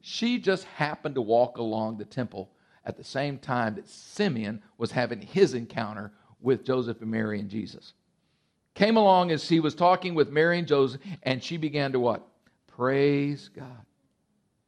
She 0.00 0.38
just 0.38 0.64
happened 0.64 1.14
to 1.16 1.22
walk 1.22 1.58
along 1.58 1.98
the 1.98 2.04
temple 2.04 2.50
at 2.84 2.96
the 2.96 3.04
same 3.04 3.38
time 3.38 3.74
that 3.74 3.88
Simeon 3.88 4.62
was 4.78 4.92
having 4.92 5.20
his 5.20 5.54
encounter 5.54 6.12
with 6.40 6.64
Joseph 6.64 7.00
and 7.00 7.10
Mary 7.10 7.40
and 7.40 7.48
Jesus. 7.48 7.94
Came 8.74 8.96
along 8.96 9.30
as 9.30 9.48
he 9.48 9.60
was 9.60 9.74
talking 9.74 10.14
with 10.14 10.30
Mary 10.30 10.58
and 10.58 10.68
Joseph, 10.68 11.00
and 11.22 11.42
she 11.42 11.56
began 11.56 11.92
to 11.92 12.00
what? 12.00 12.26
Praise 12.66 13.48
God. 13.48 13.86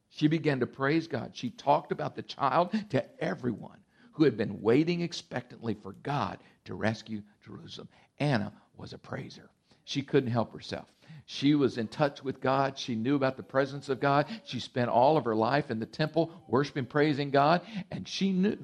She 0.09 0.27
began 0.27 0.61
to 0.61 0.67
praise 0.67 1.07
God. 1.07 1.31
She 1.33 1.51
talked 1.51 1.91
about 1.91 2.15
the 2.15 2.23
child 2.23 2.73
to 2.89 3.05
everyone 3.23 3.77
who 4.13 4.23
had 4.23 4.37
been 4.37 4.61
waiting 4.61 5.01
expectantly 5.01 5.75
for 5.75 5.91
God 6.03 6.39
to 6.65 6.73
rescue 6.73 7.21
Jerusalem. 7.45 7.89
Anna 8.19 8.51
was 8.77 8.93
a 8.93 8.97
praiser. 8.97 9.49
She 9.87 10.01
couldn't 10.01 10.31
help 10.31 10.51
herself. 10.51 10.85
She 11.27 11.55
was 11.55 11.77
in 11.77 11.87
touch 11.87 12.21
with 12.21 12.41
God. 12.41 12.77
She 12.77 12.93
knew 12.93 13.15
about 13.15 13.37
the 13.37 13.43
presence 13.43 13.87
of 13.87 14.01
God. 14.01 14.25
She 14.43 14.59
spent 14.59 14.89
all 14.89 15.15
of 15.15 15.23
her 15.23 15.35
life 15.35 15.71
in 15.71 15.79
the 15.79 15.85
temple 15.85 16.29
worshiping, 16.49 16.85
praising 16.85 17.31
God. 17.31 17.61
And 17.89 18.05
she 18.05 18.33
knew 18.33 18.57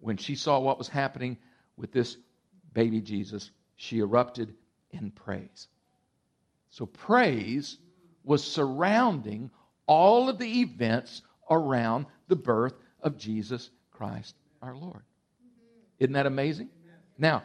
when 0.00 0.18
she 0.18 0.34
saw 0.34 0.58
what 0.58 0.76
was 0.76 0.88
happening 0.88 1.38
with 1.78 1.92
this 1.92 2.18
baby 2.74 3.00
Jesus, 3.00 3.50
she 3.76 4.00
erupted 4.00 4.52
in 4.90 5.12
praise. 5.12 5.66
So, 6.68 6.84
praise 6.84 7.78
was 8.22 8.44
surrounding 8.44 9.50
all 9.86 10.28
of 10.28 10.38
the 10.38 10.60
events 10.60 11.22
around 11.50 12.04
the 12.28 12.36
birth 12.36 12.74
of 13.00 13.16
Jesus 13.16 13.70
Christ 13.92 14.34
our 14.60 14.76
Lord. 14.76 15.04
Isn't 15.98 16.12
that 16.12 16.26
amazing? 16.26 16.68
Now, 17.16 17.44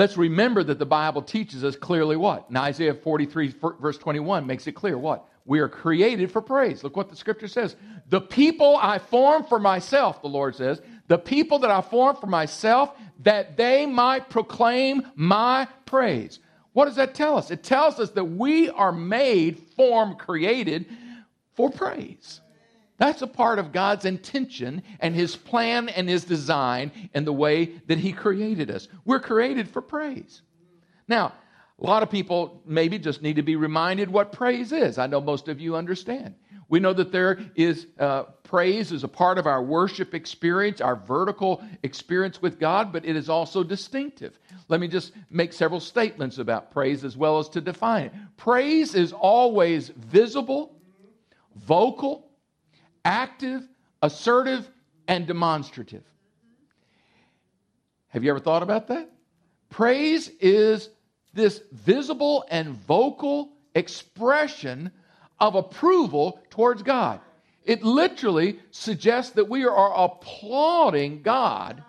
let's 0.00 0.16
remember 0.16 0.64
that 0.64 0.78
the 0.78 0.86
Bible 0.86 1.20
teaches 1.20 1.62
us 1.62 1.76
clearly 1.76 2.16
what? 2.16 2.50
Now, 2.50 2.62
Isaiah 2.62 2.94
43, 2.94 3.54
verse 3.78 3.98
21 3.98 4.46
makes 4.46 4.66
it 4.66 4.72
clear 4.72 4.96
what? 4.96 5.26
We 5.44 5.60
are 5.60 5.68
created 5.68 6.32
for 6.32 6.40
praise. 6.40 6.82
Look 6.82 6.96
what 6.96 7.10
the 7.10 7.16
scripture 7.16 7.48
says. 7.48 7.76
The 8.08 8.22
people 8.22 8.78
I 8.80 8.98
formed 8.98 9.46
for 9.48 9.58
myself, 9.58 10.22
the 10.22 10.28
Lord 10.28 10.56
says, 10.56 10.80
the 11.08 11.18
people 11.18 11.58
that 11.58 11.70
I 11.70 11.82
formed 11.82 12.18
for 12.18 12.28
myself, 12.28 12.96
that 13.24 13.58
they 13.58 13.84
might 13.84 14.30
proclaim 14.30 15.06
my 15.16 15.68
praise. 15.84 16.38
What 16.72 16.86
does 16.86 16.96
that 16.96 17.14
tell 17.14 17.36
us? 17.36 17.50
It 17.50 17.62
tells 17.62 18.00
us 18.00 18.10
that 18.12 18.24
we 18.24 18.70
are 18.70 18.92
made, 18.92 19.58
formed, 19.76 20.18
created 20.18 20.86
for 21.56 21.70
praise. 21.70 22.40
That's 23.00 23.22
a 23.22 23.26
part 23.26 23.58
of 23.58 23.72
God's 23.72 24.04
intention 24.04 24.82
and 25.00 25.14
His 25.14 25.34
plan 25.34 25.88
and 25.88 26.06
His 26.06 26.22
design 26.22 26.92
and 27.14 27.26
the 27.26 27.32
way 27.32 27.80
that 27.86 27.96
He 27.96 28.12
created 28.12 28.70
us. 28.70 28.88
We're 29.06 29.20
created 29.20 29.68
for 29.70 29.80
praise. 29.80 30.42
Now, 31.08 31.32
a 31.80 31.86
lot 31.86 32.02
of 32.02 32.10
people 32.10 32.60
maybe 32.66 32.98
just 32.98 33.22
need 33.22 33.36
to 33.36 33.42
be 33.42 33.56
reminded 33.56 34.10
what 34.10 34.32
praise 34.32 34.70
is. 34.70 34.98
I 34.98 35.06
know 35.06 35.22
most 35.22 35.48
of 35.48 35.60
you 35.60 35.76
understand. 35.76 36.34
We 36.68 36.78
know 36.78 36.92
that 36.92 37.10
there 37.10 37.40
is 37.56 37.86
uh, 37.98 38.24
praise 38.44 38.92
is 38.92 39.02
a 39.02 39.08
part 39.08 39.38
of 39.38 39.46
our 39.46 39.62
worship 39.62 40.14
experience, 40.14 40.82
our 40.82 40.94
vertical 40.94 41.64
experience 41.82 42.42
with 42.42 42.60
God, 42.60 42.92
but 42.92 43.06
it 43.06 43.16
is 43.16 43.30
also 43.30 43.64
distinctive. 43.64 44.38
Let 44.68 44.78
me 44.78 44.88
just 44.88 45.12
make 45.30 45.54
several 45.54 45.80
statements 45.80 46.36
about 46.36 46.70
praise 46.70 47.02
as 47.02 47.16
well 47.16 47.38
as 47.38 47.48
to 47.50 47.62
define 47.62 48.04
it. 48.04 48.12
Praise 48.36 48.94
is 48.94 49.14
always 49.14 49.88
visible, 49.88 50.76
vocal, 51.56 52.29
active, 53.04 53.66
assertive, 54.02 54.68
and 55.08 55.26
demonstrative. 55.26 56.04
Have 58.08 58.24
you 58.24 58.30
ever 58.30 58.40
thought 58.40 58.62
about 58.62 58.88
that? 58.88 59.10
Praise 59.68 60.28
is 60.40 60.90
this 61.32 61.62
visible 61.72 62.44
and 62.50 62.74
vocal 62.74 63.52
expression 63.74 64.90
of 65.38 65.54
approval 65.54 66.40
towards 66.50 66.82
God. 66.82 67.20
It 67.64 67.82
literally 67.82 68.58
suggests 68.70 69.32
that 69.34 69.48
we 69.48 69.64
are 69.64 70.04
applauding 70.04 71.22
God 71.22 71.82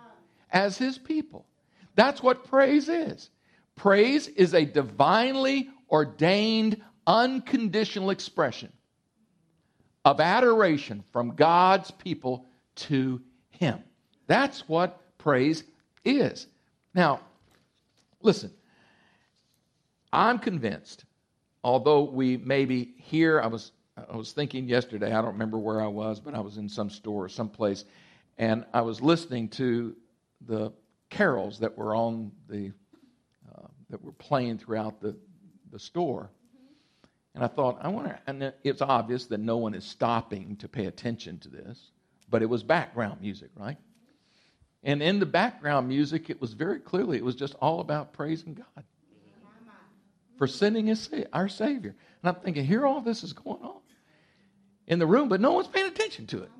as 0.50 0.78
His 0.78 0.98
people. 0.98 1.46
That's 1.94 2.22
what 2.22 2.44
praise 2.44 2.88
is. 2.88 3.30
Praise 3.74 4.28
is 4.28 4.54
a 4.54 4.64
divinely 4.64 5.70
ordained, 5.90 6.80
unconditional 7.06 8.10
expression 8.10 8.72
of 10.04 10.20
adoration 10.20 11.04
from 11.12 11.34
God's 11.34 11.90
people 11.90 12.46
to 12.74 13.20
Him. 13.50 13.80
That's 14.26 14.68
what 14.68 15.00
praise 15.18 15.64
is. 16.04 16.46
Now, 16.94 17.20
listen, 18.20 18.52
I'm 20.12 20.38
convinced, 20.38 21.04
although 21.64 22.02
we 22.02 22.36
maybe 22.36 22.94
here, 22.96 23.40
I 23.40 23.46
was, 23.46 23.72
I 23.96 24.16
was 24.16 24.32
thinking 24.32 24.68
yesterday, 24.68 25.08
I 25.12 25.22
don't 25.22 25.32
remember 25.32 25.58
where 25.58 25.80
I 25.80 25.86
was, 25.86 26.20
but 26.20 26.34
I 26.34 26.40
was 26.40 26.56
in 26.56 26.68
some 26.68 26.90
store, 26.90 27.24
or 27.24 27.28
someplace, 27.28 27.84
and 28.38 28.64
I 28.74 28.80
was 28.80 29.00
listening 29.00 29.48
to 29.50 29.94
the 30.46 30.72
carols 31.10 31.58
that 31.60 31.76
were 31.76 31.94
on 31.94 32.32
the, 32.48 32.72
uh, 33.54 33.68
that 33.90 34.02
were 34.02 34.12
playing 34.12 34.58
throughout 34.58 35.00
the, 35.00 35.14
the 35.70 35.78
store. 35.78 36.30
And 37.34 37.42
I 37.42 37.46
thought, 37.46 37.78
I 37.80 37.88
wonder, 37.88 38.18
and 38.26 38.52
it's 38.62 38.82
obvious 38.82 39.26
that 39.26 39.40
no 39.40 39.56
one 39.56 39.74
is 39.74 39.84
stopping 39.84 40.56
to 40.56 40.68
pay 40.68 40.86
attention 40.86 41.38
to 41.40 41.48
this, 41.48 41.90
but 42.28 42.42
it 42.42 42.46
was 42.46 42.62
background 42.62 43.20
music, 43.20 43.50
right? 43.56 43.78
And 44.84 45.02
in 45.02 45.18
the 45.18 45.26
background 45.26 45.88
music, 45.88 46.28
it 46.28 46.40
was 46.40 46.52
very 46.52 46.78
clearly, 46.80 47.16
it 47.16 47.24
was 47.24 47.34
just 47.34 47.54
all 47.60 47.80
about 47.80 48.12
praising 48.12 48.54
God 48.54 48.84
for 50.36 50.46
sending 50.46 50.86
his, 50.86 51.08
our 51.32 51.48
Savior. 51.48 51.94
And 52.22 52.28
I'm 52.28 52.42
thinking, 52.42 52.66
here 52.66 52.86
all 52.86 53.00
this 53.00 53.22
is 53.22 53.32
going 53.32 53.62
on 53.62 53.80
in 54.86 54.98
the 54.98 55.06
room, 55.06 55.28
but 55.28 55.40
no 55.40 55.52
one's 55.52 55.68
paying 55.68 55.86
attention 55.86 56.26
to 56.28 56.42
it. 56.42 56.50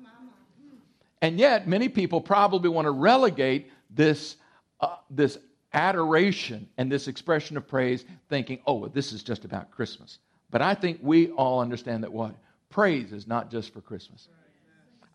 And 1.21 1.37
yet, 1.39 1.67
many 1.67 1.87
people 1.87 2.19
probably 2.19 2.69
want 2.69 2.85
to 2.85 2.91
relegate 2.91 3.71
this, 3.89 4.37
uh, 4.81 4.95
this 5.09 5.37
adoration 5.73 6.67
and 6.77 6.91
this 6.91 7.07
expression 7.07 7.57
of 7.57 7.67
praise, 7.67 8.03
thinking, 8.29 8.59
oh, 8.65 8.73
well, 8.73 8.89
this 8.89 9.13
is 9.13 9.23
just 9.23 9.45
about 9.45 9.71
Christmas. 9.71 10.19
But 10.53 10.61
I 10.61 10.75
think 10.75 10.99
we 11.01 11.31
all 11.31 11.61
understand 11.61 12.03
that 12.03 12.13
what? 12.13 12.35
Praise 12.69 13.11
is 13.11 13.25
not 13.25 13.49
just 13.49 13.73
for 13.73 13.81
Christmas. 13.81 14.27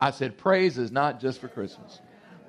I 0.01 0.11
said, 0.11 0.37
praise 0.37 0.79
is 0.79 0.91
not 0.91 1.21
just 1.21 1.41
for 1.41 1.47
Christmas. 1.47 2.01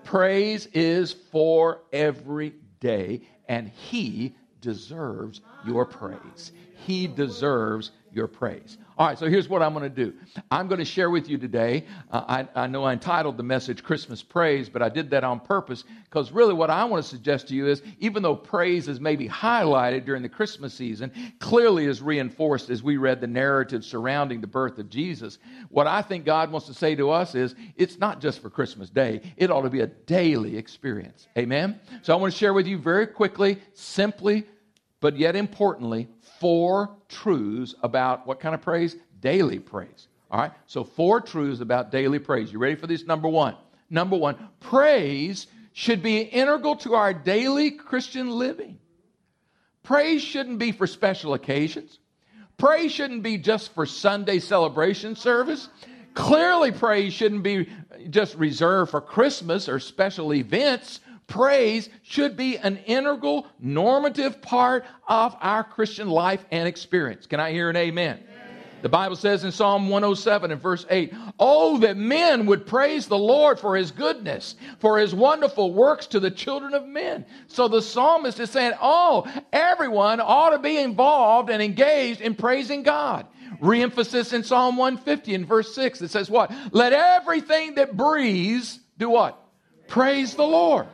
Praise 0.03 0.65
is 0.73 1.13
for 1.13 1.81
every 1.93 2.55
day, 2.79 3.21
and 3.47 3.67
He 3.69 4.33
deserves 4.59 5.41
your 5.67 5.85
praise. 5.85 6.51
He 6.87 7.05
deserves 7.05 7.91
your 8.13 8.27
praise. 8.27 8.77
All 8.97 9.07
right, 9.07 9.17
so 9.17 9.29
here's 9.29 9.47
what 9.47 9.61
I'm 9.61 9.73
going 9.73 9.89
to 9.89 10.05
do. 10.05 10.13
I'm 10.51 10.67
going 10.67 10.79
to 10.79 10.85
share 10.85 11.09
with 11.09 11.29
you 11.29 11.37
today. 11.37 11.85
Uh, 12.11 12.45
I, 12.55 12.63
I 12.63 12.67
know 12.67 12.83
I 12.83 12.91
entitled 12.91 13.37
the 13.37 13.43
message 13.43 13.81
Christmas 13.81 14.21
Praise, 14.21 14.67
but 14.67 14.81
I 14.81 14.89
did 14.89 15.11
that 15.11 15.23
on 15.23 15.39
purpose 15.39 15.85
because 16.03 16.33
really 16.33 16.53
what 16.53 16.69
I 16.69 16.83
want 16.83 17.01
to 17.03 17.09
suggest 17.09 17.47
to 17.47 17.55
you 17.55 17.67
is 17.67 17.81
even 17.99 18.23
though 18.23 18.35
praise 18.35 18.89
is 18.89 18.99
maybe 18.99 19.29
highlighted 19.29 20.05
during 20.05 20.21
the 20.21 20.27
Christmas 20.27 20.73
season, 20.73 21.13
clearly 21.39 21.85
is 21.85 22.01
reinforced 22.01 22.69
as 22.69 22.83
we 22.83 22.97
read 22.97 23.21
the 23.21 23.27
narrative 23.27 23.85
surrounding 23.85 24.41
the 24.41 24.47
birth 24.47 24.77
of 24.79 24.89
Jesus, 24.89 25.37
what 25.69 25.87
I 25.87 26.01
think 26.01 26.25
God 26.25 26.51
wants 26.51 26.67
to 26.67 26.73
say 26.73 26.95
to 26.95 27.09
us 27.09 27.35
is 27.35 27.55
it's 27.77 27.99
not 27.99 28.19
just 28.19 28.41
for 28.41 28.49
Christmas 28.49 28.89
Day, 28.89 29.21
it 29.37 29.49
ought 29.49 29.61
to 29.61 29.69
be 29.69 29.79
a 29.79 29.87
daily 29.87 30.57
experience. 30.57 31.27
Amen? 31.37 31.79
So 32.01 32.13
I 32.13 32.17
want 32.17 32.33
to 32.33 32.37
share 32.37 32.53
with 32.53 32.67
you 32.67 32.77
very 32.77 33.07
quickly, 33.07 33.59
simply, 33.73 34.45
but 34.99 35.17
yet 35.17 35.35
importantly, 35.35 36.09
four 36.39 36.95
truths 37.07 37.75
about 37.83 38.25
what 38.25 38.39
kind 38.39 38.55
of 38.55 38.61
praise? 38.61 38.95
Daily 39.19 39.59
praise. 39.59 40.07
All 40.31 40.39
right? 40.39 40.51
So, 40.67 40.83
four 40.83 41.21
truths 41.21 41.61
about 41.61 41.91
daily 41.91 42.19
praise. 42.19 42.51
You 42.51 42.59
ready 42.59 42.75
for 42.75 42.87
this? 42.87 43.05
Number 43.05 43.27
one. 43.27 43.55
Number 43.89 44.15
one, 44.15 44.35
praise 44.59 45.47
should 45.73 46.03
be 46.03 46.19
integral 46.19 46.75
to 46.77 46.93
our 46.93 47.13
daily 47.13 47.71
Christian 47.71 48.29
living. 48.29 48.77
Praise 49.81 50.21
shouldn't 50.21 50.59
be 50.59 50.71
for 50.71 50.85
special 50.85 51.33
occasions. 51.33 51.97
Praise 52.57 52.91
shouldn't 52.91 53.23
be 53.23 53.37
just 53.37 53.73
for 53.73 53.85
Sunday 53.85 54.39
celebration 54.39 55.15
service. 55.15 55.69
Clearly, 56.13 56.71
praise 56.71 57.13
shouldn't 57.13 57.43
be 57.43 57.69
just 58.09 58.35
reserved 58.35 58.91
for 58.91 59.01
Christmas 59.01 59.69
or 59.69 59.79
special 59.79 60.33
events 60.33 60.99
praise 61.29 61.87
should 62.03 62.35
be 62.35 62.57
an 62.57 62.77
integral, 62.85 63.47
normative 63.59 64.41
part 64.41 64.85
of 65.07 65.35
our 65.39 65.63
Christian 65.63 66.09
life 66.09 66.43
and 66.51 66.67
experience. 66.67 67.25
Can 67.27 67.39
I 67.39 67.51
hear 67.51 67.69
an 67.69 67.75
amen? 67.77 68.17
amen? 68.17 68.39
The 68.81 68.89
Bible 68.89 69.15
says 69.15 69.43
in 69.43 69.51
Psalm 69.51 69.89
107 69.89 70.51
and 70.51 70.61
verse 70.61 70.85
8, 70.89 71.13
Oh, 71.39 71.77
that 71.79 71.97
men 71.97 72.45
would 72.45 72.65
praise 72.65 73.07
the 73.07 73.17
Lord 73.17 73.59
for 73.59 73.75
his 73.75 73.91
goodness, 73.91 74.55
for 74.79 74.97
his 74.97 75.13
wonderful 75.13 75.73
works 75.73 76.07
to 76.07 76.19
the 76.19 76.31
children 76.31 76.73
of 76.73 76.85
men. 76.85 77.25
So 77.47 77.67
the 77.67 77.81
psalmist 77.81 78.39
is 78.39 78.49
saying, 78.49 78.73
Oh, 78.81 79.25
everyone 79.51 80.19
ought 80.19 80.51
to 80.51 80.59
be 80.59 80.77
involved 80.77 81.49
and 81.49 81.61
engaged 81.61 82.21
in 82.21 82.35
praising 82.35 82.83
God. 82.83 83.27
Reemphasis 83.61 84.33
in 84.33 84.43
Psalm 84.43 84.77
150 84.77 85.33
in 85.33 85.45
verse 85.45 85.75
6, 85.75 86.01
it 86.01 86.11
says 86.11 86.29
what? 86.29 86.51
Let 86.71 86.93
everything 86.93 87.75
that 87.75 87.97
breathes 87.97 88.79
do 88.97 89.09
what? 89.09 89.37
Praise 89.87 90.35
the 90.35 90.45
Lord. 90.45 90.87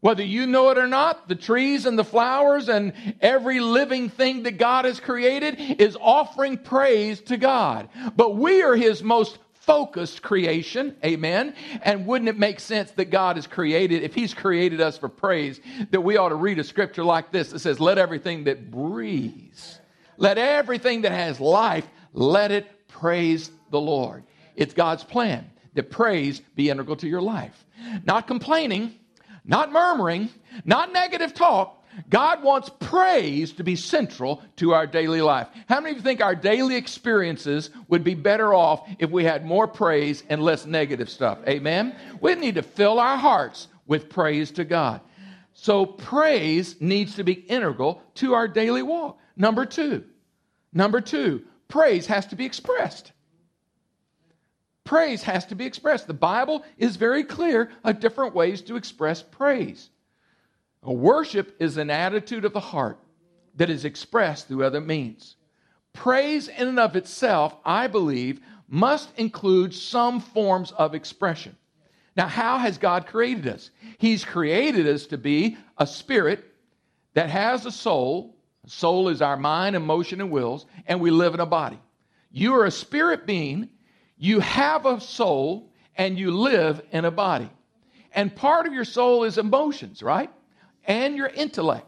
Whether 0.00 0.22
you 0.22 0.46
know 0.46 0.70
it 0.70 0.78
or 0.78 0.86
not, 0.86 1.28
the 1.28 1.34
trees 1.34 1.84
and 1.84 1.98
the 1.98 2.04
flowers 2.04 2.68
and 2.68 2.92
every 3.20 3.58
living 3.58 4.10
thing 4.10 4.44
that 4.44 4.52
God 4.52 4.84
has 4.84 5.00
created 5.00 5.80
is 5.80 5.96
offering 6.00 6.56
praise 6.58 7.20
to 7.22 7.36
God. 7.36 7.88
But 8.14 8.36
we 8.36 8.62
are 8.62 8.76
His 8.76 9.02
most 9.02 9.38
focused 9.68 10.22
creation. 10.22 10.96
Amen. 11.04 11.54
And 11.82 12.06
wouldn't 12.06 12.28
it 12.28 12.38
make 12.38 12.60
sense 12.60 12.92
that 12.92 13.06
God 13.06 13.36
has 13.36 13.48
created, 13.48 14.02
if 14.02 14.14
He's 14.14 14.32
created 14.32 14.80
us 14.80 14.96
for 14.96 15.08
praise, 15.08 15.60
that 15.90 16.00
we 16.00 16.16
ought 16.16 16.30
to 16.30 16.36
read 16.36 16.60
a 16.60 16.64
scripture 16.64 17.04
like 17.04 17.32
this 17.32 17.50
that 17.50 17.58
says, 17.58 17.80
Let 17.80 17.98
everything 17.98 18.44
that 18.44 18.70
breathes, 18.70 19.80
let 20.16 20.38
everything 20.38 21.02
that 21.02 21.12
has 21.12 21.40
life, 21.40 21.86
let 22.12 22.52
it 22.52 22.88
praise 22.88 23.50
the 23.70 23.80
Lord. 23.80 24.22
It's 24.54 24.74
God's 24.74 25.04
plan 25.04 25.50
that 25.74 25.90
praise 25.90 26.40
be 26.54 26.70
integral 26.70 26.96
to 26.96 27.08
your 27.08 27.22
life. 27.22 27.66
Not 28.04 28.26
complaining, 28.26 28.94
not 29.48 29.72
murmuring, 29.72 30.28
not 30.64 30.92
negative 30.92 31.34
talk, 31.34 31.74
God 32.08 32.44
wants 32.44 32.70
praise 32.80 33.52
to 33.54 33.64
be 33.64 33.74
central 33.74 34.42
to 34.56 34.72
our 34.72 34.86
daily 34.86 35.20
life. 35.20 35.48
How 35.68 35.80
many 35.80 35.92
of 35.92 35.96
you 35.96 36.02
think 36.02 36.20
our 36.20 36.36
daily 36.36 36.76
experiences 36.76 37.70
would 37.88 38.04
be 38.04 38.14
better 38.14 38.54
off 38.54 38.88
if 38.98 39.10
we 39.10 39.24
had 39.24 39.44
more 39.44 39.66
praise 39.66 40.22
and 40.28 40.42
less 40.42 40.64
negative 40.66 41.10
stuff? 41.10 41.38
Amen? 41.48 41.96
We 42.20 42.34
need 42.36 42.54
to 42.54 42.62
fill 42.62 43.00
our 43.00 43.16
hearts 43.16 43.66
with 43.86 44.10
praise 44.10 44.52
to 44.52 44.64
God. 44.64 45.00
So, 45.54 45.86
praise 45.86 46.80
needs 46.80 47.16
to 47.16 47.24
be 47.24 47.32
integral 47.32 48.00
to 48.16 48.34
our 48.34 48.46
daily 48.46 48.82
walk. 48.82 49.18
Number 49.36 49.66
two, 49.66 50.04
number 50.72 51.00
two, 51.00 51.42
praise 51.66 52.06
has 52.06 52.26
to 52.26 52.36
be 52.36 52.44
expressed. 52.44 53.10
Praise 54.88 55.22
has 55.24 55.44
to 55.44 55.54
be 55.54 55.66
expressed. 55.66 56.06
The 56.06 56.14
Bible 56.14 56.64
is 56.78 56.96
very 56.96 57.22
clear 57.22 57.70
of 57.84 58.00
different 58.00 58.34
ways 58.34 58.62
to 58.62 58.76
express 58.76 59.20
praise. 59.20 59.90
Worship 60.82 61.54
is 61.60 61.76
an 61.76 61.90
attitude 61.90 62.46
of 62.46 62.54
the 62.54 62.60
heart 62.60 62.98
that 63.56 63.68
is 63.68 63.84
expressed 63.84 64.48
through 64.48 64.64
other 64.64 64.80
means. 64.80 65.36
Praise, 65.92 66.48
in 66.48 66.68
and 66.68 66.80
of 66.80 66.96
itself, 66.96 67.54
I 67.66 67.86
believe, 67.86 68.40
must 68.66 69.10
include 69.18 69.74
some 69.74 70.20
forms 70.20 70.72
of 70.72 70.94
expression. 70.94 71.54
Now, 72.16 72.26
how 72.26 72.56
has 72.56 72.78
God 72.78 73.06
created 73.06 73.46
us? 73.46 73.70
He's 73.98 74.24
created 74.24 74.88
us 74.88 75.04
to 75.08 75.18
be 75.18 75.58
a 75.76 75.86
spirit 75.86 76.46
that 77.12 77.28
has 77.28 77.66
a 77.66 77.70
soul. 77.70 78.38
Soul 78.66 79.10
is 79.10 79.20
our 79.20 79.36
mind, 79.36 79.76
emotion, 79.76 80.22
and 80.22 80.30
wills, 80.30 80.64
and 80.86 80.98
we 80.98 81.10
live 81.10 81.34
in 81.34 81.40
a 81.40 81.46
body. 81.46 81.78
You 82.32 82.54
are 82.54 82.64
a 82.64 82.70
spirit 82.70 83.26
being, 83.26 83.68
you 84.18 84.40
have 84.40 84.86
a 84.86 85.00
soul, 85.00 85.70
and 85.96 86.18
you 86.18 86.30
live 86.30 86.82
in 86.92 87.04
a 87.04 87.10
body. 87.10 87.50
And 88.14 88.34
part 88.34 88.66
of 88.66 88.72
your 88.72 88.84
soul 88.84 89.24
is 89.24 89.38
emotions, 89.38 90.02
right? 90.02 90.30
and 90.88 91.14
your 91.14 91.28
intellect. 91.28 91.84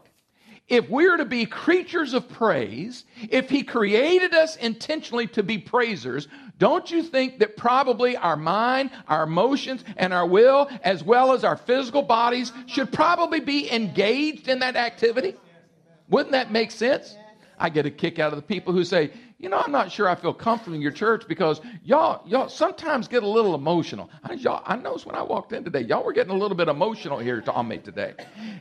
If 0.69 0.89
we're 0.89 1.17
to 1.17 1.25
be 1.25 1.45
creatures 1.45 2.13
of 2.13 2.29
praise, 2.29 3.03
if 3.29 3.49
He 3.49 3.63
created 3.63 4.33
us 4.33 4.55
intentionally 4.55 5.27
to 5.27 5.43
be 5.43 5.57
praisers, 5.57 6.29
don't 6.59 6.89
you 6.89 7.03
think 7.03 7.39
that 7.39 7.57
probably 7.57 8.15
our 8.15 8.37
mind, 8.37 8.91
our 9.09 9.23
emotions, 9.23 9.83
and 9.97 10.13
our 10.13 10.25
will, 10.25 10.69
as 10.83 11.03
well 11.03 11.33
as 11.33 11.43
our 11.43 11.57
physical 11.57 12.03
bodies, 12.03 12.53
should 12.67 12.93
probably 12.93 13.41
be 13.41 13.69
engaged 13.69 14.47
in 14.47 14.59
that 14.59 14.77
activity? 14.77 15.35
Wouldn't 16.07 16.31
that 16.31 16.51
make 16.51 16.71
sense? 16.71 17.17
I 17.59 17.69
get 17.69 17.85
a 17.85 17.91
kick 17.91 18.17
out 18.17 18.31
of 18.31 18.37
the 18.37 18.43
people 18.43 18.71
who 18.71 18.85
say, 18.85 19.11
you 19.41 19.49
know, 19.49 19.57
I'm 19.57 19.71
not 19.71 19.91
sure 19.91 20.07
I 20.07 20.13
feel 20.13 20.35
comfortable 20.35 20.75
in 20.75 20.81
your 20.81 20.91
church 20.91 21.27
because 21.27 21.61
y'all, 21.83 22.21
y'all 22.27 22.47
sometimes 22.47 23.07
get 23.07 23.23
a 23.23 23.27
little 23.27 23.55
emotional. 23.55 24.07
I, 24.23 24.33
y'all, 24.33 24.61
I 24.65 24.75
noticed 24.75 25.07
when 25.07 25.15
I 25.15 25.23
walked 25.23 25.51
in 25.51 25.63
today, 25.63 25.81
y'all 25.81 26.03
were 26.03 26.13
getting 26.13 26.31
a 26.31 26.37
little 26.37 26.55
bit 26.55 26.67
emotional 26.67 27.17
here 27.17 27.43
on 27.47 27.67
me 27.67 27.79
today, 27.79 28.13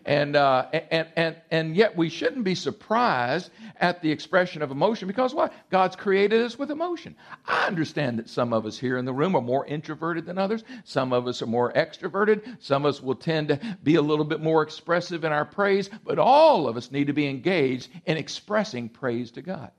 and 0.06 0.36
uh, 0.36 0.68
and 0.72 1.06
and 1.16 1.36
and 1.50 1.76
yet 1.76 1.94
we 1.94 2.08
shouldn't 2.08 2.44
be 2.44 2.54
surprised 2.54 3.50
at 3.76 4.00
the 4.00 4.10
expression 4.10 4.62
of 4.62 4.70
emotion 4.70 5.06
because 5.06 5.34
what? 5.34 5.52
God's 5.70 5.96
created 5.96 6.40
us 6.40 6.58
with 6.58 6.70
emotion. 6.70 7.14
I 7.46 7.66
understand 7.66 8.18
that 8.18 8.30
some 8.30 8.54
of 8.54 8.64
us 8.64 8.78
here 8.78 8.96
in 8.96 9.04
the 9.04 9.12
room 9.12 9.36
are 9.36 9.42
more 9.42 9.66
introverted 9.66 10.24
than 10.24 10.38
others. 10.38 10.64
Some 10.84 11.12
of 11.12 11.26
us 11.26 11.42
are 11.42 11.46
more 11.46 11.74
extroverted. 11.74 12.56
Some 12.58 12.86
of 12.86 12.94
us 12.94 13.02
will 13.02 13.16
tend 13.16 13.48
to 13.48 13.60
be 13.82 13.96
a 13.96 14.02
little 14.02 14.24
bit 14.24 14.40
more 14.40 14.62
expressive 14.62 15.24
in 15.24 15.32
our 15.32 15.44
praise, 15.44 15.90
but 16.04 16.18
all 16.18 16.68
of 16.68 16.78
us 16.78 16.90
need 16.90 17.08
to 17.08 17.12
be 17.12 17.26
engaged 17.28 17.90
in 18.06 18.16
expressing 18.16 18.88
praise 18.88 19.30
to 19.32 19.42
God. 19.42 19.72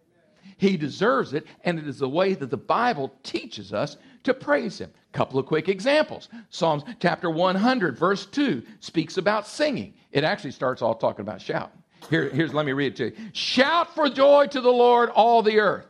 He 0.61 0.77
deserves 0.77 1.33
it, 1.33 1.47
and 1.63 1.79
it 1.79 1.87
is 1.87 1.97
the 1.97 2.07
way 2.07 2.35
that 2.35 2.51
the 2.51 2.55
Bible 2.55 3.11
teaches 3.23 3.73
us 3.73 3.97
to 4.21 4.31
praise 4.31 4.77
Him. 4.79 4.91
Couple 5.11 5.39
of 5.39 5.47
quick 5.47 5.67
examples. 5.67 6.29
Psalms 6.51 6.83
chapter 6.99 7.31
100, 7.31 7.97
verse 7.97 8.27
2 8.27 8.61
speaks 8.79 9.17
about 9.17 9.47
singing. 9.47 9.95
It 10.11 10.23
actually 10.23 10.51
starts 10.51 10.83
all 10.83 10.93
talking 10.93 11.23
about 11.23 11.41
shouting. 11.41 11.81
Here, 12.11 12.29
here's, 12.29 12.53
let 12.53 12.67
me 12.67 12.73
read 12.73 12.93
it 12.93 12.95
to 12.97 13.05
you. 13.05 13.29
Shout 13.33 13.95
for 13.95 14.07
joy 14.07 14.45
to 14.51 14.61
the 14.61 14.69
Lord, 14.69 15.09
all 15.09 15.41
the 15.41 15.59
earth, 15.59 15.87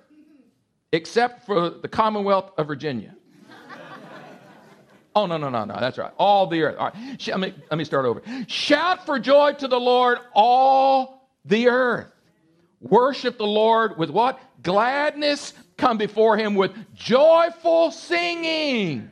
except 0.93 1.45
for 1.45 1.69
the 1.69 1.89
Commonwealth 1.89 2.53
of 2.57 2.67
Virginia. 2.67 3.13
Oh, 5.13 5.25
no, 5.25 5.36
no, 5.36 5.49
no, 5.49 5.65
no. 5.65 5.75
That's 5.81 5.97
right. 5.97 6.13
All 6.17 6.47
the 6.47 6.63
earth. 6.63 6.77
All 6.79 6.91
right. 6.91 7.27
Let 7.27 7.39
me, 7.41 7.53
let 7.69 7.77
me 7.77 7.84
start 7.84 8.05
over. 8.05 8.21
Shout 8.47 9.05
for 9.05 9.19
joy 9.19 9.51
to 9.55 9.67
the 9.67 9.79
Lord, 9.79 10.19
all 10.34 11.29
the 11.43 11.67
earth. 11.67 12.07
Worship 12.82 13.38
the 13.38 13.46
Lord 13.46 13.98
with 13.98 14.10
what? 14.10 14.39
Gladness. 14.63 15.54
Come 15.78 15.98
before 15.98 16.36
him 16.36 16.56
with 16.56 16.72
joyful 16.94 17.91
singing. 17.91 19.10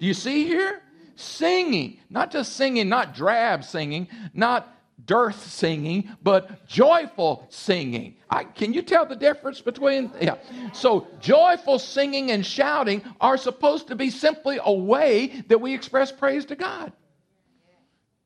Do 0.00 0.06
you 0.06 0.14
see 0.14 0.44
here? 0.46 0.82
Singing. 1.16 1.98
Not 2.10 2.30
just 2.30 2.54
singing, 2.54 2.88
not 2.88 3.14
drab 3.14 3.64
singing, 3.64 4.08
not 4.34 4.68
dearth 5.04 5.46
singing, 5.46 6.08
but 6.22 6.66
joyful 6.66 7.46
singing. 7.50 8.16
I, 8.30 8.44
can 8.44 8.72
you 8.72 8.82
tell 8.82 9.06
the 9.06 9.16
difference 9.16 9.60
between? 9.60 10.10
Yeah. 10.20 10.36
So, 10.72 11.06
joyful 11.20 11.78
singing 11.78 12.30
and 12.30 12.44
shouting 12.44 13.02
are 13.20 13.36
supposed 13.36 13.88
to 13.88 13.94
be 13.94 14.10
simply 14.10 14.58
a 14.62 14.72
way 14.72 15.42
that 15.48 15.60
we 15.60 15.74
express 15.74 16.12
praise 16.12 16.46
to 16.46 16.56
God. 16.56 16.92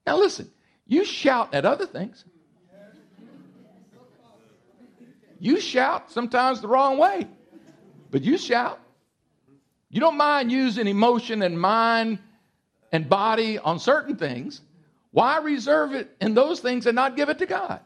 Now, 0.06 0.18
listen, 0.18 0.50
you 0.86 1.04
shout 1.04 1.54
at 1.54 1.64
other 1.64 1.86
things. 1.86 2.24
You 5.38 5.60
shout 5.60 6.10
sometimes 6.10 6.60
the 6.60 6.68
wrong 6.68 6.98
way, 6.98 7.26
but 8.10 8.22
you 8.22 8.38
shout. 8.38 8.80
You 9.90 10.00
don't 10.00 10.16
mind 10.16 10.50
using 10.50 10.86
emotion 10.86 11.42
and 11.42 11.60
mind 11.60 12.18
and 12.92 13.08
body 13.08 13.58
on 13.58 13.78
certain 13.78 14.16
things. 14.16 14.60
Why 15.10 15.38
reserve 15.38 15.92
it 15.92 16.14
in 16.20 16.34
those 16.34 16.60
things 16.60 16.86
and 16.86 16.94
not 16.94 17.16
give 17.16 17.28
it 17.28 17.38
to 17.38 17.46
God? 17.46 17.80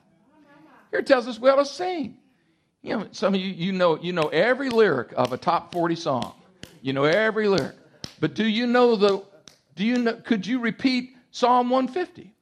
Here 0.90 1.02
tells 1.02 1.28
us 1.28 1.38
we 1.38 1.48
ought 1.48 1.56
to 1.56 1.64
sing. 1.64 2.16
You 2.82 2.96
know, 2.96 3.08
some 3.12 3.34
of 3.34 3.40
you, 3.40 3.52
you 3.52 3.72
know, 3.72 3.98
you 4.00 4.12
know 4.12 4.28
every 4.28 4.70
lyric 4.70 5.12
of 5.16 5.32
a 5.32 5.36
top 5.36 5.72
40 5.72 5.96
song. 5.96 6.34
You 6.82 6.92
know 6.92 7.04
every 7.04 7.46
lyric. 7.46 7.76
But 8.18 8.34
do 8.34 8.46
you 8.46 8.66
know 8.66 8.96
the, 8.96 9.22
do 9.76 9.84
you 9.84 9.98
know, 9.98 10.14
could 10.14 10.46
you 10.46 10.60
repeat 10.60 11.14
Psalm 11.30 11.70
150? 11.70 12.34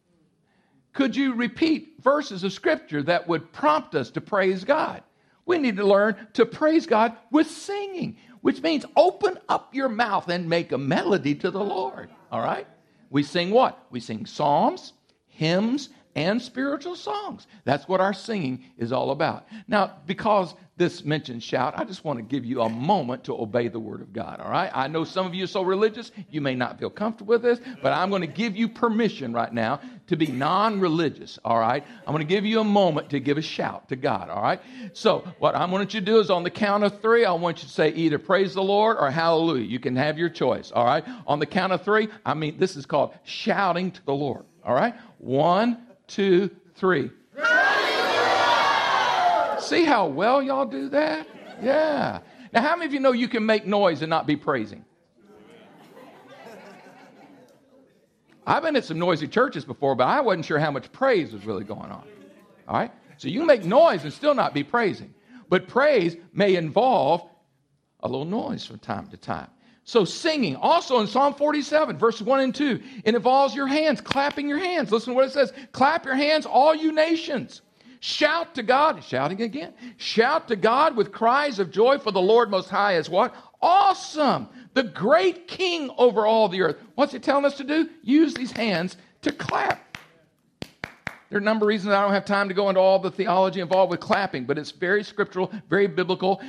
Could 0.92 1.14
you 1.14 1.34
repeat 1.34 1.94
verses 2.00 2.44
of 2.44 2.52
scripture 2.52 3.02
that 3.04 3.28
would 3.28 3.52
prompt 3.52 3.94
us 3.94 4.10
to 4.10 4.20
praise 4.20 4.64
God? 4.64 5.02
We 5.46 5.58
need 5.58 5.76
to 5.76 5.86
learn 5.86 6.16
to 6.34 6.44
praise 6.44 6.86
God 6.86 7.16
with 7.30 7.50
singing, 7.50 8.18
which 8.42 8.62
means 8.62 8.84
open 8.96 9.38
up 9.48 9.74
your 9.74 9.88
mouth 9.88 10.28
and 10.28 10.48
make 10.48 10.72
a 10.72 10.78
melody 10.78 11.34
to 11.36 11.50
the 11.50 11.62
Lord. 11.62 12.10
All 12.30 12.40
right? 12.40 12.66
We 13.10 13.22
sing 13.22 13.50
what? 13.50 13.86
We 13.90 14.00
sing 14.00 14.26
psalms, 14.26 14.92
hymns, 15.26 15.88
and 16.14 16.42
spiritual 16.42 16.96
songs. 16.96 17.46
That's 17.64 17.88
what 17.88 18.00
our 18.00 18.12
singing 18.12 18.64
is 18.76 18.92
all 18.92 19.10
about. 19.10 19.46
Now, 19.68 19.98
because 20.06 20.54
this 20.78 21.04
mentions 21.04 21.42
shout, 21.42 21.74
I 21.76 21.84
just 21.84 22.04
want 22.04 22.18
to 22.18 22.22
give 22.22 22.44
you 22.44 22.62
a 22.62 22.68
moment 22.68 23.24
to 23.24 23.38
obey 23.38 23.68
the 23.68 23.80
word 23.80 24.00
of 24.00 24.12
God, 24.12 24.40
all 24.40 24.50
right? 24.50 24.70
I 24.72 24.88
know 24.88 25.04
some 25.04 25.26
of 25.26 25.34
you 25.34 25.44
are 25.44 25.48
so 25.48 25.62
religious, 25.62 26.12
you 26.30 26.40
may 26.40 26.54
not 26.54 26.78
feel 26.78 26.88
comfortable 26.88 27.34
with 27.34 27.42
this, 27.42 27.60
but 27.82 27.92
I'm 27.92 28.10
going 28.10 28.22
to 28.22 28.28
give 28.28 28.56
you 28.56 28.68
permission 28.68 29.32
right 29.32 29.52
now 29.52 29.80
to 30.06 30.16
be 30.16 30.28
non 30.28 30.80
religious, 30.80 31.38
all 31.44 31.58
right? 31.58 31.84
I'm 32.06 32.12
going 32.14 32.26
to 32.26 32.32
give 32.32 32.46
you 32.46 32.60
a 32.60 32.64
moment 32.64 33.10
to 33.10 33.20
give 33.20 33.38
a 33.38 33.42
shout 33.42 33.88
to 33.88 33.96
God, 33.96 34.30
all 34.30 34.40
right? 34.40 34.60
So, 34.92 35.24
what 35.38 35.54
I 35.54 35.64
want 35.66 35.92
you 35.92 36.00
to 36.00 36.06
do 36.06 36.20
is 36.20 36.30
on 36.30 36.44
the 36.44 36.50
count 36.50 36.84
of 36.84 37.00
three, 37.00 37.24
I 37.24 37.32
want 37.32 37.58
you 37.58 37.68
to 37.68 37.74
say 37.74 37.90
either 37.90 38.18
praise 38.18 38.54
the 38.54 38.62
Lord 38.62 38.96
or 38.98 39.10
hallelujah. 39.10 39.64
You 39.64 39.80
can 39.80 39.96
have 39.96 40.16
your 40.16 40.28
choice, 40.28 40.70
all 40.70 40.84
right? 40.84 41.04
On 41.26 41.40
the 41.40 41.46
count 41.46 41.72
of 41.72 41.82
three, 41.82 42.08
I 42.24 42.34
mean, 42.34 42.58
this 42.58 42.76
is 42.76 42.86
called 42.86 43.14
shouting 43.24 43.90
to 43.90 44.06
the 44.06 44.14
Lord, 44.14 44.44
all 44.64 44.74
right? 44.74 44.94
One, 45.18 45.86
two, 46.06 46.50
three. 46.76 47.10
See 49.68 49.84
how 49.84 50.06
well 50.06 50.42
y'all 50.42 50.64
do 50.64 50.88
that? 50.88 51.26
Yeah. 51.62 52.20
Now, 52.52 52.62
how 52.62 52.74
many 52.74 52.86
of 52.86 52.94
you 52.94 53.00
know 53.00 53.12
you 53.12 53.28
can 53.28 53.44
make 53.44 53.66
noise 53.66 54.00
and 54.00 54.08
not 54.08 54.26
be 54.26 54.34
praising? 54.34 54.84
I've 58.46 58.62
been 58.62 58.76
at 58.76 58.86
some 58.86 58.98
noisy 58.98 59.28
churches 59.28 59.66
before, 59.66 59.94
but 59.94 60.06
I 60.06 60.22
wasn't 60.22 60.46
sure 60.46 60.58
how 60.58 60.70
much 60.70 60.90
praise 60.90 61.34
was 61.34 61.44
really 61.44 61.64
going 61.64 61.90
on. 61.90 62.08
All 62.66 62.78
right? 62.78 62.90
So 63.18 63.28
you 63.28 63.44
make 63.44 63.64
noise 63.64 64.04
and 64.04 64.12
still 64.12 64.34
not 64.34 64.54
be 64.54 64.64
praising. 64.64 65.12
But 65.50 65.68
praise 65.68 66.16
may 66.32 66.56
involve 66.56 67.28
a 68.00 68.08
little 68.08 68.24
noise 68.24 68.64
from 68.64 68.78
time 68.78 69.08
to 69.08 69.18
time. 69.18 69.50
So, 69.84 70.04
singing, 70.04 70.56
also 70.56 71.00
in 71.00 71.06
Psalm 71.06 71.34
47, 71.34 71.96
verses 71.98 72.22
1 72.22 72.40
and 72.40 72.54
2, 72.54 72.82
it 73.04 73.14
involves 73.14 73.54
your 73.54 73.66
hands, 73.66 74.02
clapping 74.02 74.46
your 74.46 74.58
hands. 74.58 74.92
Listen 74.92 75.12
to 75.12 75.14
what 75.14 75.26
it 75.26 75.32
says 75.32 75.52
Clap 75.72 76.04
your 76.04 76.14
hands, 76.14 76.46
all 76.46 76.74
you 76.74 76.92
nations. 76.92 77.62
Shout 78.00 78.54
to 78.54 78.62
God, 78.62 79.02
shouting 79.02 79.42
again. 79.42 79.72
Shout 79.96 80.48
to 80.48 80.56
God 80.56 80.96
with 80.96 81.10
cries 81.12 81.58
of 81.58 81.70
joy, 81.70 81.98
for 81.98 82.12
the 82.12 82.20
Lord 82.20 82.50
Most 82.50 82.68
High 82.68 82.96
is 82.96 83.10
what? 83.10 83.34
Awesome. 83.60 84.48
the 84.74 84.84
great 84.84 85.48
king 85.48 85.90
over 85.98 86.24
all 86.24 86.48
the 86.48 86.62
earth. 86.62 86.76
What's 86.94 87.12
he 87.12 87.18
telling 87.18 87.44
us 87.44 87.56
to 87.56 87.64
do? 87.64 87.88
Use 88.02 88.34
these 88.34 88.52
hands 88.52 88.96
to 89.22 89.32
clap. 89.32 89.98
There 91.30 91.36
are 91.36 91.40
a 91.40 91.44
number 91.44 91.64
of 91.64 91.68
reasons 91.68 91.92
I 91.92 92.00
don't 92.00 92.12
have 92.12 92.24
time 92.24 92.48
to 92.48 92.54
go 92.54 92.68
into 92.68 92.80
all 92.80 92.98
the 93.00 93.10
theology 93.10 93.60
involved 93.60 93.90
with 93.90 94.00
clapping, 94.00 94.44
but 94.44 94.56
it's 94.56 94.70
very 94.70 95.02
scriptural, 95.02 95.52
very 95.68 95.86
biblical, 95.86 96.40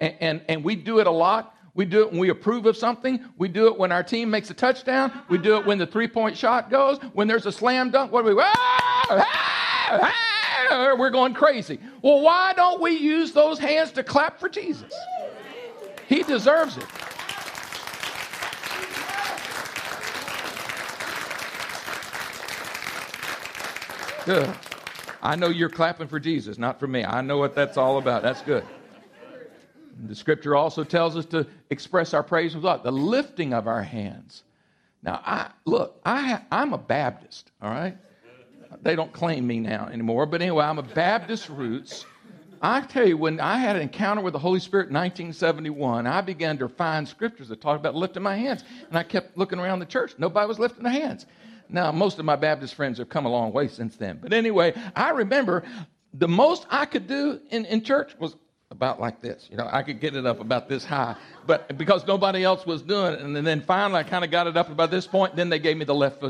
and, 0.00 0.14
and, 0.20 0.42
and 0.48 0.64
we 0.64 0.76
do 0.76 0.98
it 0.98 1.06
a 1.06 1.10
lot. 1.10 1.54
We 1.74 1.84
do 1.84 2.00
it 2.02 2.10
when 2.10 2.18
we 2.18 2.30
approve 2.30 2.66
of 2.66 2.76
something. 2.76 3.24
We 3.38 3.48
do 3.48 3.66
it 3.68 3.78
when 3.78 3.92
our 3.92 4.02
team 4.02 4.30
makes 4.30 4.50
a 4.50 4.54
touchdown. 4.54 5.12
We 5.28 5.38
do 5.38 5.56
it 5.56 5.64
when 5.66 5.78
the 5.78 5.86
three 5.86 6.08
point 6.08 6.36
shot 6.36 6.70
goes. 6.70 6.98
When 7.12 7.28
there's 7.28 7.46
a 7.46 7.52
slam 7.52 7.90
dunk, 7.90 8.12
what 8.12 8.24
do 8.24 8.34
we? 8.34 8.42
Ah, 8.42 9.06
ah, 9.10 9.26
ah, 9.90 10.35
we're 10.70 11.10
going 11.10 11.34
crazy. 11.34 11.78
Well, 12.02 12.20
why 12.20 12.52
don't 12.54 12.80
we 12.80 12.92
use 12.92 13.32
those 13.32 13.58
hands 13.58 13.92
to 13.92 14.02
clap 14.02 14.38
for 14.40 14.48
Jesus? 14.48 14.92
He 16.08 16.22
deserves 16.22 16.76
it. 16.76 16.86
Good. 24.24 24.52
I 25.22 25.36
know 25.36 25.48
you're 25.48 25.68
clapping 25.68 26.08
for 26.08 26.18
Jesus, 26.18 26.58
not 26.58 26.80
for 26.80 26.86
me. 26.86 27.04
I 27.04 27.20
know 27.20 27.38
what 27.38 27.54
that's 27.54 27.76
all 27.76 27.98
about. 27.98 28.22
That's 28.22 28.42
good. 28.42 28.64
The 30.06 30.14
scripture 30.14 30.54
also 30.56 30.84
tells 30.84 31.16
us 31.16 31.24
to 31.26 31.46
express 31.70 32.12
our 32.12 32.22
praise 32.22 32.54
with 32.54 32.64
what? 32.64 32.82
The 32.82 32.92
lifting 32.92 33.54
of 33.54 33.66
our 33.66 33.82
hands. 33.82 34.42
Now, 35.02 35.20
I 35.24 35.50
look, 35.64 36.00
I, 36.04 36.40
I'm 36.50 36.72
a 36.72 36.78
Baptist, 36.78 37.52
all 37.62 37.70
right? 37.70 37.96
They 38.82 38.96
don't 38.96 39.12
claim 39.12 39.46
me 39.46 39.60
now 39.60 39.88
anymore, 39.92 40.26
but 40.26 40.42
anyway, 40.42 40.64
I'm 40.64 40.78
a 40.78 40.82
Baptist 40.82 41.48
roots. 41.48 42.06
I 42.62 42.80
tell 42.80 43.06
you, 43.06 43.16
when 43.16 43.38
I 43.38 43.58
had 43.58 43.76
an 43.76 43.82
encounter 43.82 44.22
with 44.22 44.32
the 44.32 44.38
Holy 44.38 44.60
Spirit 44.60 44.88
in 44.88 44.94
1971, 44.94 46.06
I 46.06 46.20
began 46.20 46.56
to 46.58 46.68
find 46.68 47.06
scriptures 47.06 47.48
that 47.48 47.60
talked 47.60 47.80
about 47.80 47.94
lifting 47.94 48.22
my 48.22 48.36
hands. 48.36 48.64
And 48.88 48.96
I 48.96 49.02
kept 49.02 49.36
looking 49.36 49.58
around 49.58 49.80
the 49.80 49.86
church. 49.86 50.14
Nobody 50.18 50.46
was 50.48 50.58
lifting 50.58 50.84
their 50.84 50.92
hands. 50.92 51.26
Now, 51.68 51.92
most 51.92 52.18
of 52.18 52.24
my 52.24 52.36
Baptist 52.36 52.74
friends 52.74 52.98
have 52.98 53.08
come 53.08 53.26
a 53.26 53.28
long 53.28 53.52
way 53.52 53.68
since 53.68 53.96
then. 53.96 54.18
But 54.22 54.32
anyway, 54.32 54.74
I 54.94 55.10
remember 55.10 55.64
the 56.14 56.28
most 56.28 56.66
I 56.70 56.86
could 56.86 57.06
do 57.06 57.40
in, 57.50 57.64
in 57.66 57.82
church 57.82 58.14
was 58.18 58.36
about 58.70 59.00
like 59.00 59.20
this. 59.20 59.48
You 59.50 59.56
know, 59.56 59.68
I 59.70 59.82
could 59.82 60.00
get 60.00 60.16
it 60.16 60.26
up 60.26 60.40
about 60.40 60.68
this 60.68 60.84
high, 60.84 61.16
but 61.46 61.76
because 61.78 62.06
nobody 62.06 62.42
else 62.42 62.66
was 62.66 62.82
doing 62.82 63.14
it. 63.14 63.20
And 63.20 63.36
then 63.46 63.60
finally, 63.60 64.00
I 64.00 64.02
kind 64.02 64.24
of 64.24 64.30
got 64.30 64.46
it 64.46 64.56
up 64.56 64.70
about 64.70 64.90
this 64.90 65.06
point. 65.06 65.36
Then 65.36 65.48
they 65.48 65.58
gave 65.58 65.76
me 65.76 65.84
the 65.84 65.94
left 65.94 66.22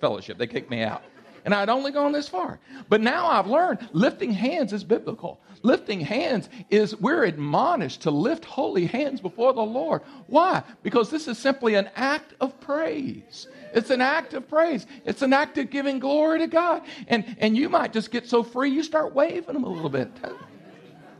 fellowship. 0.00 0.38
They 0.38 0.46
kicked 0.46 0.70
me 0.70 0.82
out. 0.82 1.02
And 1.44 1.54
I'd 1.54 1.68
only 1.68 1.90
gone 1.90 2.12
this 2.12 2.28
far. 2.28 2.60
But 2.88 3.00
now 3.00 3.26
I've 3.26 3.46
learned 3.46 3.88
lifting 3.92 4.32
hands 4.32 4.72
is 4.72 4.84
biblical. 4.84 5.40
Lifting 5.62 6.00
hands 6.00 6.48
is 6.70 6.96
we're 6.96 7.24
admonished 7.24 8.02
to 8.02 8.10
lift 8.10 8.44
holy 8.44 8.86
hands 8.86 9.20
before 9.20 9.52
the 9.52 9.62
Lord. 9.62 10.02
Why? 10.26 10.62
Because 10.82 11.10
this 11.10 11.28
is 11.28 11.38
simply 11.38 11.74
an 11.74 11.90
act 11.96 12.34
of 12.40 12.58
praise. 12.60 13.48
It's 13.74 13.90
an 13.90 14.00
act 14.00 14.34
of 14.34 14.48
praise. 14.48 14.86
It's 15.04 15.22
an 15.22 15.32
act 15.32 15.58
of 15.58 15.70
giving 15.70 15.98
glory 15.98 16.40
to 16.40 16.46
God. 16.46 16.82
And, 17.08 17.36
and 17.38 17.56
you 17.56 17.68
might 17.68 17.92
just 17.92 18.10
get 18.10 18.28
so 18.28 18.42
free 18.42 18.70
you 18.70 18.82
start 18.82 19.14
waving 19.14 19.54
them 19.54 19.64
a 19.64 19.68
little 19.68 19.90
bit. 19.90 20.10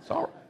It's 0.01 0.11
all 0.11 0.23
right 0.23 0.42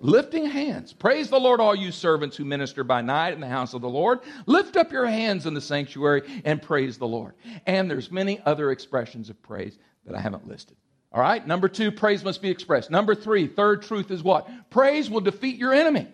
lifting 0.00 0.46
hands. 0.46 0.92
Praise 0.92 1.30
the 1.30 1.38
Lord, 1.38 1.60
all 1.60 1.74
you 1.74 1.92
servants 1.92 2.36
who 2.36 2.44
minister 2.44 2.82
by 2.82 3.02
night 3.02 3.34
in 3.34 3.40
the 3.40 3.48
house 3.48 3.74
of 3.74 3.82
the 3.82 3.88
Lord. 3.88 4.20
Lift 4.46 4.76
up 4.76 4.90
your 4.90 5.06
hands 5.06 5.46
in 5.46 5.54
the 5.54 5.60
sanctuary 5.60 6.42
and 6.44 6.60
praise 6.60 6.98
the 6.98 7.06
Lord. 7.06 7.34
And 7.66 7.90
there's 7.90 8.10
many 8.10 8.40
other 8.44 8.70
expressions 8.70 9.30
of 9.30 9.40
praise 9.42 9.78
that 10.06 10.14
I 10.14 10.20
haven't 10.20 10.48
listed. 10.48 10.76
All 11.12 11.20
right, 11.20 11.44
number 11.44 11.68
two, 11.68 11.90
praise 11.90 12.24
must 12.24 12.40
be 12.40 12.50
expressed. 12.50 12.90
Number 12.90 13.14
three, 13.14 13.46
third 13.46 13.82
truth 13.82 14.10
is 14.10 14.22
what? 14.22 14.48
Praise 14.70 15.10
will 15.10 15.20
defeat 15.20 15.56
your 15.56 15.74
enemy. 15.74 16.06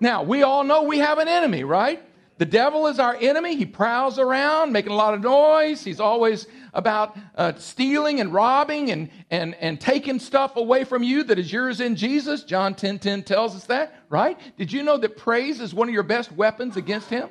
Now, 0.00 0.24
we 0.24 0.42
all 0.42 0.64
know 0.64 0.82
we 0.82 0.98
have 0.98 1.18
an 1.18 1.28
enemy, 1.28 1.64
right? 1.64 2.02
The 2.44 2.50
devil 2.50 2.88
is 2.88 2.98
our 2.98 3.16
enemy. 3.18 3.56
He 3.56 3.64
prowls 3.64 4.18
around 4.18 4.70
making 4.70 4.92
a 4.92 4.94
lot 4.94 5.14
of 5.14 5.22
noise. 5.22 5.82
He's 5.82 5.98
always 5.98 6.46
about 6.74 7.16
uh, 7.36 7.54
stealing 7.56 8.20
and 8.20 8.34
robbing 8.34 8.90
and, 8.90 9.08
and, 9.30 9.54
and 9.54 9.80
taking 9.80 10.18
stuff 10.18 10.56
away 10.56 10.84
from 10.84 11.02
you 11.02 11.24
that 11.24 11.38
is 11.38 11.50
yours 11.50 11.80
in 11.80 11.96
Jesus. 11.96 12.42
John 12.42 12.74
10 12.74 12.98
10 12.98 13.22
tells 13.22 13.56
us 13.56 13.64
that, 13.64 13.94
right? 14.10 14.38
Did 14.58 14.70
you 14.70 14.82
know 14.82 14.98
that 14.98 15.16
praise 15.16 15.58
is 15.58 15.72
one 15.72 15.88
of 15.88 15.94
your 15.94 16.02
best 16.02 16.32
weapons 16.32 16.76
against 16.76 17.08
him? 17.08 17.30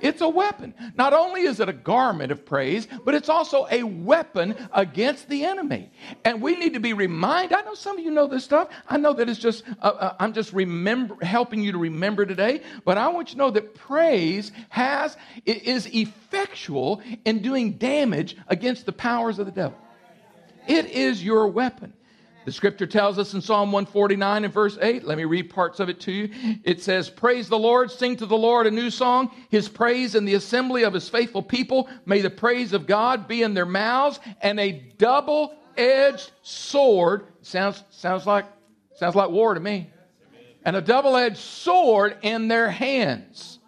It's 0.00 0.20
a 0.20 0.28
weapon. 0.28 0.74
Not 0.96 1.12
only 1.12 1.42
is 1.42 1.60
it 1.60 1.68
a 1.68 1.72
garment 1.72 2.32
of 2.32 2.44
praise, 2.44 2.88
but 3.04 3.14
it's 3.14 3.28
also 3.28 3.66
a 3.70 3.82
weapon 3.82 4.54
against 4.72 5.28
the 5.28 5.44
enemy. 5.44 5.90
And 6.24 6.40
we 6.40 6.56
need 6.56 6.74
to 6.74 6.80
be 6.80 6.92
reminded. 6.92 7.56
I 7.56 7.62
know 7.62 7.74
some 7.74 7.98
of 7.98 8.04
you 8.04 8.10
know 8.10 8.26
this 8.26 8.44
stuff. 8.44 8.68
I 8.88 8.96
know 8.96 9.12
that 9.12 9.28
it's 9.28 9.38
just, 9.38 9.64
uh, 9.80 9.86
uh, 9.86 10.16
I'm 10.18 10.32
just 10.32 10.52
remember, 10.52 11.16
helping 11.24 11.62
you 11.62 11.72
to 11.72 11.78
remember 11.78 12.26
today. 12.26 12.62
But 12.84 12.98
I 12.98 13.08
want 13.08 13.28
you 13.28 13.34
to 13.34 13.38
know 13.38 13.50
that 13.50 13.74
praise 13.74 14.52
has, 14.70 15.16
is 15.44 15.86
effectual 15.86 17.02
in 17.24 17.42
doing 17.42 17.72
damage 17.72 18.36
against 18.48 18.86
the 18.86 18.92
powers 18.92 19.38
of 19.38 19.46
the 19.46 19.52
devil. 19.52 19.78
It 20.66 20.86
is 20.86 21.22
your 21.24 21.48
weapon. 21.48 21.92
The 22.44 22.52
scripture 22.52 22.86
tells 22.86 23.18
us 23.18 23.34
in 23.34 23.40
Psalm 23.42 23.70
149 23.70 24.44
and 24.44 24.52
verse 24.52 24.78
8, 24.80 25.04
let 25.04 25.18
me 25.18 25.24
read 25.24 25.50
parts 25.50 25.78
of 25.78 25.88
it 25.88 26.00
to 26.00 26.12
you. 26.12 26.30
It 26.64 26.82
says, 26.82 27.10
Praise 27.10 27.48
the 27.48 27.58
Lord, 27.58 27.90
sing 27.90 28.16
to 28.16 28.26
the 28.26 28.36
Lord 28.36 28.66
a 28.66 28.70
new 28.70 28.90
song, 28.90 29.30
his 29.50 29.68
praise 29.68 30.14
in 30.14 30.24
the 30.24 30.34
assembly 30.34 30.84
of 30.84 30.94
his 30.94 31.08
faithful 31.08 31.42
people. 31.42 31.88
May 32.06 32.22
the 32.22 32.30
praise 32.30 32.72
of 32.72 32.86
God 32.86 33.28
be 33.28 33.42
in 33.42 33.52
their 33.52 33.66
mouths 33.66 34.20
and 34.40 34.58
a 34.58 34.72
double 34.96 35.54
edged 35.76 36.30
sword. 36.42 37.26
Sounds, 37.42 37.84
sounds, 37.90 38.26
like, 38.26 38.46
sounds 38.96 39.14
like 39.14 39.30
war 39.30 39.54
to 39.54 39.60
me. 39.60 39.90
And 40.64 40.76
a 40.76 40.82
double 40.82 41.16
edged 41.16 41.38
sword 41.38 42.16
in 42.22 42.48
their 42.48 42.70
hands. 42.70 43.58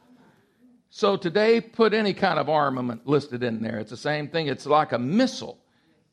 So 0.88 1.16
today, 1.16 1.61
put 1.61 1.94
any 1.94 2.12
kind 2.12 2.38
of 2.38 2.48
armament 2.48 3.06
listed 3.06 3.42
in 3.42 3.62
there. 3.62 3.78
It's 3.78 3.90
the 3.90 3.96
same 3.96 4.28
thing. 4.28 4.46
It's 4.46 4.66
like 4.66 4.92
a 4.92 4.98
missile 4.98 5.58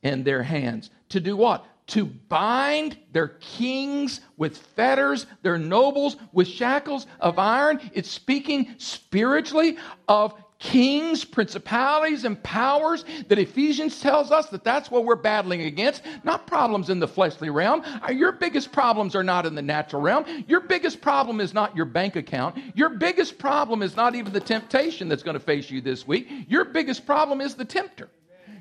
in 0.03 0.23
their 0.23 0.43
hands. 0.43 0.89
To 1.09 1.19
do 1.19 1.35
what? 1.35 1.65
To 1.89 2.05
bind 2.05 2.97
their 3.11 3.29
kings 3.39 4.21
with 4.37 4.57
fetters, 4.57 5.25
their 5.41 5.57
nobles 5.57 6.17
with 6.31 6.47
shackles 6.47 7.07
of 7.19 7.39
iron. 7.39 7.79
It's 7.93 8.09
speaking 8.09 8.75
spiritually 8.77 9.77
of 10.07 10.33
kings, 10.59 11.23
principalities, 11.23 12.25
and 12.25 12.41
powers 12.43 13.05
that 13.27 13.39
Ephesians 13.39 14.01
tells 14.01 14.29
us 14.29 14.47
that 14.47 14.63
that's 14.63 14.91
what 14.91 15.05
we're 15.05 15.15
battling 15.15 15.61
against, 15.61 16.03
not 16.23 16.45
problems 16.45 16.89
in 16.89 16.99
the 16.99 17.07
fleshly 17.07 17.49
realm. 17.49 17.81
Uh, 18.07 18.11
your 18.11 18.33
biggest 18.33 18.71
problems 18.71 19.15
are 19.15 19.23
not 19.23 19.45
in 19.45 19.55
the 19.55 19.61
natural 19.61 20.01
realm. 20.01 20.25
Your 20.47 20.59
biggest 20.59 21.01
problem 21.01 21.39
is 21.39 21.53
not 21.53 21.75
your 21.75 21.85
bank 21.85 22.17
account. 22.17 22.57
Your 22.75 22.89
biggest 22.89 23.39
problem 23.39 23.81
is 23.81 23.95
not 23.95 24.15
even 24.15 24.33
the 24.33 24.39
temptation 24.39 25.07
that's 25.07 25.23
going 25.23 25.35
to 25.35 25.39
face 25.39 25.71
you 25.71 25.81
this 25.81 26.05
week. 26.05 26.29
Your 26.47 26.65
biggest 26.65 27.05
problem 27.05 27.41
is 27.41 27.55
the 27.55 27.65
tempter. 27.65 28.09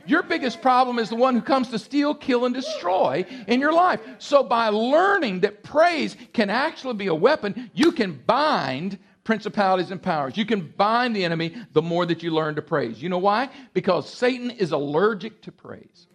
Your 0.09 0.23
biggest 0.23 0.62
problem 0.62 0.99
is 0.99 1.11
the 1.11 1.16
one 1.16 1.35
who 1.35 1.42
comes 1.42 1.68
to 1.68 1.79
steal, 1.79 2.14
kill, 2.14 2.47
and 2.47 2.55
destroy 2.55 3.27
in 3.47 3.61
your 3.61 3.75
life. 3.75 4.01
So, 4.18 4.42
by 4.42 4.68
learning 4.68 5.40
that 5.40 5.62
praise 5.62 6.16
can 6.33 6.49
actually 6.49 6.94
be 6.94 7.09
a 7.09 7.14
weapon, 7.14 7.71
you 7.75 7.92
can 7.92 8.14
bind 8.27 8.99
principalities 9.23 9.90
and 9.90 10.03
powers. 10.03 10.38
You 10.38 10.47
can 10.47 10.73
bind 10.79 11.14
the 11.14 11.27
enemy 11.27 11.55
the 11.75 11.83
more 11.83 12.07
that 12.07 12.23
you 12.23 12.31
learn 12.31 12.55
to 12.55 12.62
praise. 12.62 13.03
You 13.03 13.11
know 13.11 13.18
why? 13.18 13.51
Because 13.75 14.11
Satan 14.11 14.51
is 14.51 14.73
allergic 14.73 15.42
to 15.42 15.53
praise. 15.53 16.07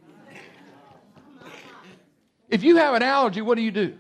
If 2.50 2.64
you 2.64 2.78
have 2.78 2.96
an 2.96 3.04
allergy, 3.04 3.42
what 3.42 3.56
do 3.56 3.62
you 3.62 3.72
do? 3.72 3.96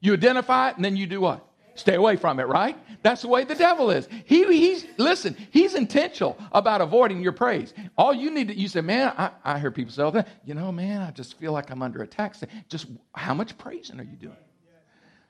You 0.00 0.12
identify 0.12 0.68
it 0.68 0.76
and 0.76 0.84
then 0.84 0.96
you 0.96 1.06
do 1.06 1.22
what? 1.22 1.47
Stay 1.78 1.94
away 1.94 2.16
from 2.16 2.40
it, 2.40 2.48
right? 2.48 2.76
That's 3.02 3.22
the 3.22 3.28
way 3.28 3.44
the 3.44 3.54
devil 3.54 3.90
is. 3.90 4.08
He, 4.24 4.44
he's, 4.44 4.84
listen, 4.96 5.36
he's 5.50 5.74
intentional 5.74 6.36
about 6.50 6.80
avoiding 6.80 7.22
your 7.22 7.32
praise. 7.32 7.72
All 7.96 8.12
you 8.12 8.30
need 8.30 8.48
to, 8.48 8.58
you 8.58 8.66
say, 8.66 8.80
man, 8.80 9.14
I, 9.16 9.30
I 9.44 9.58
hear 9.60 9.70
people 9.70 9.92
say 9.92 10.02
all 10.02 10.10
that, 10.10 10.26
you 10.44 10.54
know, 10.54 10.72
man, 10.72 11.02
I 11.02 11.12
just 11.12 11.38
feel 11.38 11.52
like 11.52 11.70
I'm 11.70 11.80
under 11.80 12.02
attack. 12.02 12.34
Just 12.68 12.86
how 13.14 13.32
much 13.32 13.56
praising 13.58 14.00
are 14.00 14.04
you 14.04 14.16
doing? 14.16 14.36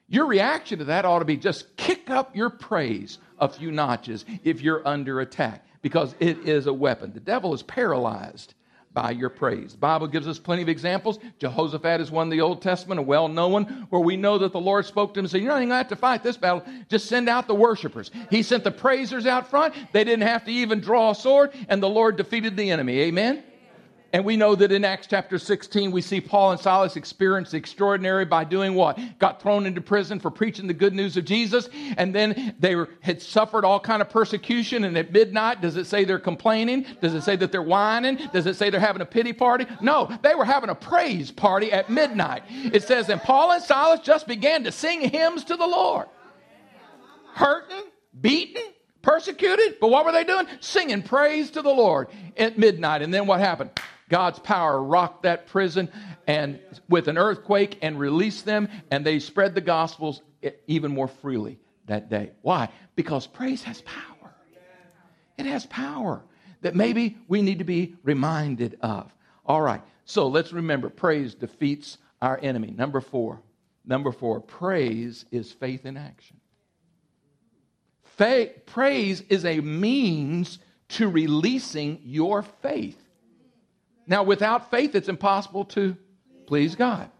Your 0.08 0.24
reaction 0.24 0.78
to 0.78 0.86
that 0.86 1.04
ought 1.04 1.18
to 1.18 1.26
be 1.26 1.36
just 1.36 1.76
kick 1.76 2.08
up 2.08 2.34
your 2.34 2.48
praise 2.48 3.18
a 3.38 3.48
few 3.48 3.70
notches 3.70 4.24
if 4.42 4.62
you're 4.62 4.86
under 4.88 5.20
attack 5.20 5.66
because 5.82 6.14
it 6.18 6.38
is 6.48 6.66
a 6.66 6.72
weapon. 6.72 7.12
The 7.12 7.20
devil 7.20 7.52
is 7.52 7.62
paralyzed 7.62 8.54
by 8.98 9.12
your 9.12 9.30
praise. 9.30 9.72
The 9.72 9.78
Bible 9.78 10.08
gives 10.08 10.26
us 10.26 10.40
plenty 10.40 10.62
of 10.62 10.68
examples. 10.68 11.20
Jehoshaphat 11.38 12.00
is 12.00 12.10
one 12.10 12.26
in 12.26 12.30
the 12.30 12.40
Old 12.40 12.60
Testament, 12.60 12.98
a 12.98 13.02
well 13.02 13.28
known 13.28 13.52
one, 13.52 13.86
where 13.90 14.02
we 14.02 14.16
know 14.16 14.38
that 14.38 14.50
the 14.50 14.58
Lord 14.58 14.86
spoke 14.86 15.14
to 15.14 15.20
him 15.20 15.24
and 15.24 15.30
said, 15.30 15.40
You're 15.40 15.52
not 15.52 15.58
even 15.58 15.68
going 15.68 15.84
to 15.84 15.84
have 15.84 15.88
to 15.90 15.96
fight 15.96 16.24
this 16.24 16.36
battle. 16.36 16.64
Just 16.88 17.06
send 17.06 17.28
out 17.28 17.46
the 17.46 17.54
worshipers. 17.54 18.10
He 18.28 18.42
sent 18.42 18.64
the 18.64 18.72
praisers 18.72 19.24
out 19.24 19.50
front. 19.50 19.76
They 19.92 20.02
didn't 20.02 20.26
have 20.26 20.44
to 20.46 20.50
even 20.50 20.80
draw 20.80 21.12
a 21.12 21.14
sword, 21.14 21.52
and 21.68 21.80
the 21.80 21.88
Lord 21.88 22.16
defeated 22.16 22.56
the 22.56 22.72
enemy. 22.72 22.98
Amen? 23.02 23.44
And 24.10 24.24
we 24.24 24.38
know 24.38 24.54
that 24.54 24.72
in 24.72 24.86
Acts 24.86 25.06
chapter 25.06 25.38
16, 25.38 25.90
we 25.90 26.00
see 26.00 26.20
Paul 26.20 26.52
and 26.52 26.60
Silas 26.60 26.96
experience 26.96 27.50
the 27.50 27.58
extraordinary 27.58 28.24
by 28.24 28.44
doing 28.44 28.74
what? 28.74 28.98
Got 29.18 29.42
thrown 29.42 29.66
into 29.66 29.82
prison 29.82 30.18
for 30.18 30.30
preaching 30.30 30.66
the 30.66 30.72
good 30.72 30.94
news 30.94 31.18
of 31.18 31.26
Jesus. 31.26 31.68
And 31.98 32.14
then 32.14 32.54
they 32.58 32.74
were, 32.74 32.88
had 33.00 33.20
suffered 33.20 33.66
all 33.66 33.78
kind 33.78 34.00
of 34.00 34.08
persecution. 34.08 34.84
And 34.84 34.96
at 34.96 35.12
midnight, 35.12 35.60
does 35.60 35.76
it 35.76 35.86
say 35.86 36.04
they're 36.04 36.18
complaining? 36.18 36.86
Does 37.02 37.12
it 37.12 37.20
say 37.20 37.36
that 37.36 37.52
they're 37.52 37.62
whining? 37.62 38.16
Does 38.32 38.46
it 38.46 38.56
say 38.56 38.70
they're 38.70 38.80
having 38.80 39.02
a 39.02 39.06
pity 39.06 39.34
party? 39.34 39.66
No, 39.82 40.10
they 40.22 40.34
were 40.34 40.46
having 40.46 40.70
a 40.70 40.74
praise 40.74 41.30
party 41.30 41.70
at 41.70 41.90
midnight. 41.90 42.44
It 42.48 42.84
says, 42.84 43.10
and 43.10 43.20
Paul 43.20 43.52
and 43.52 43.62
Silas 43.62 44.00
just 44.00 44.26
began 44.26 44.64
to 44.64 44.72
sing 44.72 45.02
hymns 45.02 45.44
to 45.44 45.56
the 45.56 45.66
Lord. 45.66 46.06
Hurting, 47.34 47.84
beaten, 48.18 48.62
persecuted. 49.02 49.76
But 49.82 49.90
what 49.90 50.06
were 50.06 50.12
they 50.12 50.24
doing? 50.24 50.46
Singing 50.60 51.02
praise 51.02 51.50
to 51.50 51.60
the 51.60 51.68
Lord 51.68 52.08
at 52.38 52.56
midnight. 52.56 53.02
And 53.02 53.12
then 53.12 53.26
what 53.26 53.40
happened? 53.40 53.70
God's 54.08 54.38
power 54.38 54.82
rocked 54.82 55.24
that 55.24 55.46
prison 55.46 55.90
and 56.26 56.60
with 56.88 57.08
an 57.08 57.18
earthquake 57.18 57.78
and 57.82 57.98
released 57.98 58.44
them, 58.44 58.68
and 58.90 59.04
they 59.04 59.18
spread 59.18 59.54
the 59.54 59.60
gospels 59.60 60.22
even 60.66 60.92
more 60.92 61.08
freely 61.08 61.58
that 61.86 62.08
day. 62.08 62.32
Why? 62.42 62.68
Because 62.96 63.26
praise 63.26 63.62
has 63.64 63.82
power. 63.82 64.34
It 65.36 65.46
has 65.46 65.66
power 65.66 66.22
that 66.62 66.74
maybe 66.74 67.16
we 67.28 67.42
need 67.42 67.58
to 67.58 67.64
be 67.64 67.94
reminded 68.02 68.78
of. 68.80 69.12
All 69.46 69.62
right, 69.62 69.82
so 70.04 70.26
let's 70.26 70.52
remember 70.52 70.88
praise 70.90 71.34
defeats 71.34 71.98
our 72.20 72.38
enemy. 72.42 72.74
Number 72.76 73.00
four. 73.00 73.40
Number 73.84 74.12
four, 74.12 74.40
praise 74.40 75.24
is 75.30 75.50
faith 75.50 75.86
in 75.86 75.96
action. 75.96 76.36
Faith, 78.02 78.66
praise 78.66 79.22
is 79.30 79.46
a 79.46 79.60
means 79.60 80.58
to 80.88 81.08
releasing 81.08 82.00
your 82.02 82.42
faith. 82.42 83.02
Now, 84.08 84.22
without 84.22 84.70
faith, 84.70 84.94
it's 84.94 85.08
impossible 85.08 85.66
to 85.66 85.96
please 86.46 86.74
God. 86.74 87.10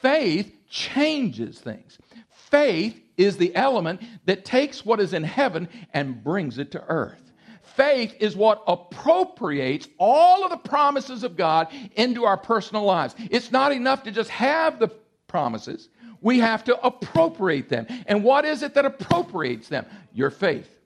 Faith 0.00 0.54
changes 0.70 1.58
things. 1.58 1.98
Faith 2.30 2.98
is 3.16 3.36
the 3.36 3.54
element 3.56 4.00
that 4.24 4.44
takes 4.44 4.86
what 4.86 5.00
is 5.00 5.12
in 5.12 5.24
heaven 5.24 5.68
and 5.92 6.22
brings 6.22 6.58
it 6.58 6.70
to 6.70 6.84
earth. 6.88 7.20
Faith 7.62 8.14
is 8.20 8.36
what 8.36 8.62
appropriates 8.66 9.88
all 9.98 10.44
of 10.44 10.50
the 10.50 10.68
promises 10.68 11.24
of 11.24 11.36
God 11.36 11.68
into 11.96 12.24
our 12.24 12.36
personal 12.36 12.84
lives. 12.84 13.14
It's 13.30 13.52
not 13.52 13.72
enough 13.72 14.04
to 14.04 14.12
just 14.12 14.30
have 14.30 14.78
the 14.78 14.88
promises, 15.26 15.88
we 16.20 16.38
have 16.38 16.64
to 16.64 16.80
appropriate 16.84 17.68
them. 17.68 17.86
And 18.06 18.24
what 18.24 18.44
is 18.44 18.62
it 18.62 18.74
that 18.74 18.84
appropriates 18.84 19.68
them? 19.68 19.86
Your 20.12 20.30
faith. 20.30 20.77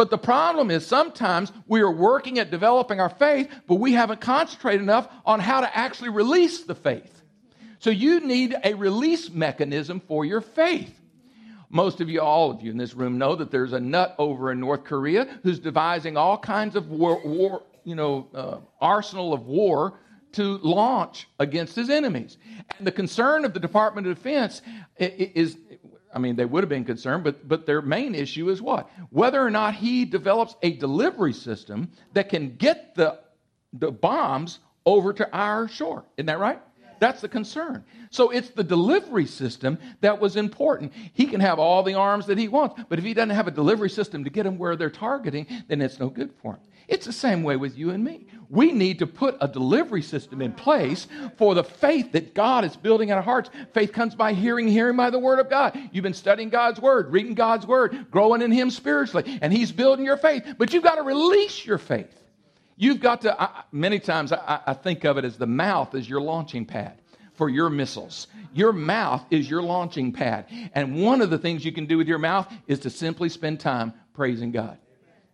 But 0.00 0.08
the 0.08 0.16
problem 0.16 0.70
is 0.70 0.86
sometimes 0.86 1.52
we 1.66 1.82
are 1.82 1.90
working 1.90 2.38
at 2.38 2.50
developing 2.50 3.00
our 3.00 3.10
faith, 3.10 3.50
but 3.66 3.74
we 3.74 3.92
haven't 3.92 4.22
concentrated 4.22 4.80
enough 4.80 5.06
on 5.26 5.40
how 5.40 5.60
to 5.60 5.76
actually 5.76 6.08
release 6.08 6.62
the 6.62 6.74
faith. 6.74 7.20
So 7.80 7.90
you 7.90 8.20
need 8.20 8.56
a 8.64 8.72
release 8.72 9.28
mechanism 9.28 10.00
for 10.00 10.24
your 10.24 10.40
faith. 10.40 10.98
Most 11.68 12.00
of 12.00 12.08
you, 12.08 12.22
all 12.22 12.50
of 12.50 12.62
you 12.62 12.70
in 12.70 12.78
this 12.78 12.94
room, 12.94 13.18
know 13.18 13.36
that 13.36 13.50
there's 13.50 13.74
a 13.74 13.78
nut 13.78 14.14
over 14.16 14.50
in 14.50 14.58
North 14.58 14.84
Korea 14.84 15.26
who's 15.42 15.58
devising 15.58 16.16
all 16.16 16.38
kinds 16.38 16.76
of 16.76 16.88
war, 16.88 17.20
war 17.22 17.62
you 17.84 17.94
know, 17.94 18.26
uh, 18.34 18.56
arsenal 18.80 19.34
of 19.34 19.44
war 19.44 19.98
to 20.32 20.56
launch 20.62 21.28
against 21.38 21.76
his 21.76 21.90
enemies. 21.90 22.38
And 22.78 22.86
the 22.86 22.92
concern 22.92 23.44
of 23.44 23.52
the 23.52 23.60
Department 23.60 24.06
of 24.06 24.16
Defense 24.16 24.62
is, 24.96 25.58
I 26.12 26.18
mean, 26.18 26.36
they 26.36 26.44
would 26.44 26.64
have 26.64 26.68
been 26.68 26.84
concerned, 26.84 27.24
but, 27.24 27.46
but 27.46 27.66
their 27.66 27.82
main 27.82 28.14
issue 28.14 28.50
is 28.50 28.60
what? 28.60 28.90
Whether 29.10 29.40
or 29.40 29.50
not 29.50 29.74
he 29.74 30.04
develops 30.04 30.56
a 30.62 30.72
delivery 30.72 31.32
system 31.32 31.90
that 32.14 32.28
can 32.28 32.56
get 32.56 32.94
the, 32.94 33.18
the 33.72 33.92
bombs 33.92 34.58
over 34.84 35.12
to 35.12 35.32
our 35.32 35.68
shore. 35.68 36.04
Isn't 36.16 36.26
that 36.26 36.38
right? 36.38 36.60
That's 37.00 37.22
the 37.22 37.28
concern. 37.28 37.84
So 38.10 38.28
it's 38.28 38.50
the 38.50 38.62
delivery 38.62 39.24
system 39.24 39.78
that 40.02 40.20
was 40.20 40.36
important. 40.36 40.92
He 41.14 41.26
can 41.26 41.40
have 41.40 41.58
all 41.58 41.82
the 41.82 41.94
arms 41.94 42.26
that 42.26 42.36
he 42.36 42.46
wants, 42.46 42.80
but 42.88 42.98
if 42.98 43.04
he 43.04 43.14
doesn't 43.14 43.30
have 43.30 43.48
a 43.48 43.50
delivery 43.50 43.88
system 43.88 44.22
to 44.24 44.30
get 44.30 44.42
them 44.42 44.58
where 44.58 44.76
they're 44.76 44.90
targeting, 44.90 45.46
then 45.66 45.80
it's 45.80 45.98
no 45.98 46.10
good 46.10 46.30
for 46.42 46.54
him. 46.54 46.60
It's 46.90 47.06
the 47.06 47.12
same 47.12 47.44
way 47.44 47.56
with 47.56 47.78
you 47.78 47.90
and 47.90 48.02
me. 48.02 48.26
We 48.48 48.72
need 48.72 48.98
to 48.98 49.06
put 49.06 49.36
a 49.40 49.46
delivery 49.46 50.02
system 50.02 50.42
in 50.42 50.52
place 50.52 51.06
for 51.38 51.54
the 51.54 51.62
faith 51.62 52.10
that 52.12 52.34
God 52.34 52.64
is 52.64 52.76
building 52.76 53.10
in 53.10 53.14
our 53.14 53.22
hearts. 53.22 53.48
Faith 53.72 53.92
comes 53.92 54.16
by 54.16 54.32
hearing, 54.32 54.66
hearing 54.66 54.96
by 54.96 55.10
the 55.10 55.18
Word 55.18 55.38
of 55.38 55.48
God. 55.48 55.78
You've 55.92 56.02
been 56.02 56.14
studying 56.14 56.48
God's 56.48 56.80
Word, 56.80 57.12
reading 57.12 57.34
God's 57.34 57.64
Word, 57.64 58.10
growing 58.10 58.42
in 58.42 58.50
Him 58.50 58.70
spiritually, 58.70 59.38
and 59.40 59.52
He's 59.52 59.70
building 59.70 60.04
your 60.04 60.16
faith. 60.16 60.56
But 60.58 60.72
you've 60.72 60.82
got 60.82 60.96
to 60.96 61.02
release 61.02 61.64
your 61.64 61.78
faith. 61.78 62.12
You've 62.76 63.00
got 63.00 63.20
to, 63.20 63.40
I, 63.40 63.62
many 63.70 64.00
times 64.00 64.32
I, 64.32 64.60
I 64.66 64.74
think 64.74 65.04
of 65.04 65.16
it 65.16 65.24
as 65.24 65.36
the 65.38 65.46
mouth 65.46 65.94
as 65.94 66.08
your 66.08 66.20
launching 66.20 66.66
pad 66.66 67.00
for 67.34 67.48
your 67.48 67.70
missiles. 67.70 68.26
Your 68.52 68.72
mouth 68.72 69.24
is 69.30 69.48
your 69.48 69.62
launching 69.62 70.12
pad. 70.12 70.46
And 70.74 71.00
one 71.00 71.20
of 71.20 71.30
the 71.30 71.38
things 71.38 71.64
you 71.64 71.70
can 71.70 71.86
do 71.86 71.96
with 71.98 72.08
your 72.08 72.18
mouth 72.18 72.52
is 72.66 72.80
to 72.80 72.90
simply 72.90 73.28
spend 73.28 73.60
time 73.60 73.92
praising 74.12 74.50
God. 74.50 74.76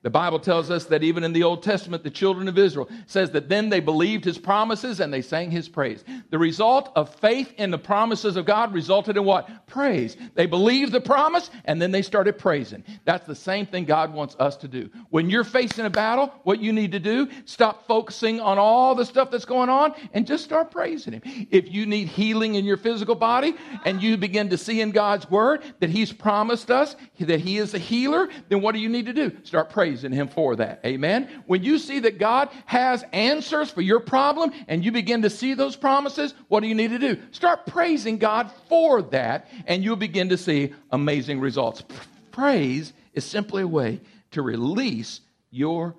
The 0.07 0.11
Bible 0.11 0.39
tells 0.39 0.71
us 0.71 0.85
that 0.85 1.03
even 1.03 1.25
in 1.25 1.33
the 1.33 1.43
Old 1.43 1.65
Testament, 1.65 2.05
the 2.05 2.11
children 2.11 2.47
of 2.47 2.57
Israel 2.57 2.89
says 3.07 3.33
that 3.33 3.49
then 3.49 3.71
they 3.71 3.81
believed 3.81 4.25
his 4.25 4.39
promises 4.39 5.01
and 5.01 5.13
they 5.13 5.21
sang 5.21 5.51
his 5.51 5.69
praise. 5.69 6.05
The 6.31 6.39
result 6.39 6.93
of 6.95 7.13
faith 7.17 7.53
in 7.59 7.73
the 7.73 7.79
promises 7.79 8.37
of 8.37 8.47
God 8.47 8.73
resulted 8.73 9.17
in 9.17 9.25
what? 9.25 9.67
Praise. 9.67 10.17
They 10.37 10.47
believed 10.47 10.93
the 10.93 11.01
promise 11.01 11.51
and 11.65 11.83
then 11.83 11.91
they 11.91 12.03
started 12.03 12.39
praising. 12.39 12.85
That's 13.05 13.27
the 13.27 13.35
same 13.35 13.67
thing 13.67 13.85
God 13.85 14.15
wants 14.15 14.37
us 14.39 14.57
to 14.59 14.69
do. 14.69 14.91
When 15.11 15.29
you're 15.29 15.43
facing 15.43 15.87
a 15.87 15.91
battle, 15.91 16.33
what 16.45 16.61
you 16.61 16.73
need 16.73 16.93
to 16.93 17.01
do, 17.01 17.29
stop 17.45 17.89
focusing 17.89 18.39
on 18.39 18.59
all 18.59 18.95
the 18.95 19.05
stuff 19.05 19.33
that's 19.33 19.45
going 19.45 19.71
on 19.71 19.93
and 20.13 20.25
just 20.25 20.45
start 20.45 20.71
praising 20.71 21.15
him. 21.15 21.23
If 21.51 21.73
you 21.73 21.85
need 21.85 22.07
healing 22.07 22.55
in 22.55 22.65
your 22.65 22.77
physical 22.77 23.17
body 23.17 23.57
and 23.85 24.01
you 24.01 24.17
begin 24.17 24.51
to 24.51 24.57
see 24.57 24.83
in 24.83 24.93
God's 24.93 25.29
word 25.29 25.65
that 25.81 25.91
he's 25.91 26.13
promised 26.13 26.71
us 26.71 26.95
that 27.19 27.41
he 27.41 27.59
is 27.59 27.75
a 27.75 27.79
healer, 27.81 28.29
then 28.49 28.63
what 28.63 28.73
do 28.73 28.79
you 28.79 28.89
need 28.89 29.07
to 29.07 29.13
do? 29.13 29.37
Start 29.43 29.69
praising 29.69 29.96
praising 29.97 30.13
Him 30.13 30.29
for 30.29 30.57
that. 30.57 30.81
Amen. 30.85 31.43
When 31.47 31.65
you 31.65 31.79
see 31.79 32.01
that 32.01 32.19
God 32.19 32.51
has 32.67 33.03
answers 33.13 33.71
for 33.71 33.81
your 33.81 34.01
problem 34.01 34.53
and 34.69 34.85
you 34.85 34.93
begin 34.93 35.23
to 35.23 35.31
see 35.31 35.55
those 35.55 35.75
promises, 35.75 36.35
what 36.49 36.61
do 36.61 36.67
you 36.67 36.75
need 36.75 36.91
to 36.91 36.99
do? 36.99 37.19
Start 37.31 37.65
praising 37.65 38.19
God 38.19 38.51
for 38.69 39.01
that, 39.03 39.49
and 39.67 39.83
you'll 39.83 39.97
begin 39.97 40.29
to 40.29 40.37
see 40.37 40.75
amazing 40.91 41.41
results. 41.41 41.83
Praise 42.31 42.93
is 43.15 43.25
simply 43.25 43.63
a 43.63 43.67
way 43.67 44.01
to 44.33 44.43
release 44.43 45.23
your 45.51 45.95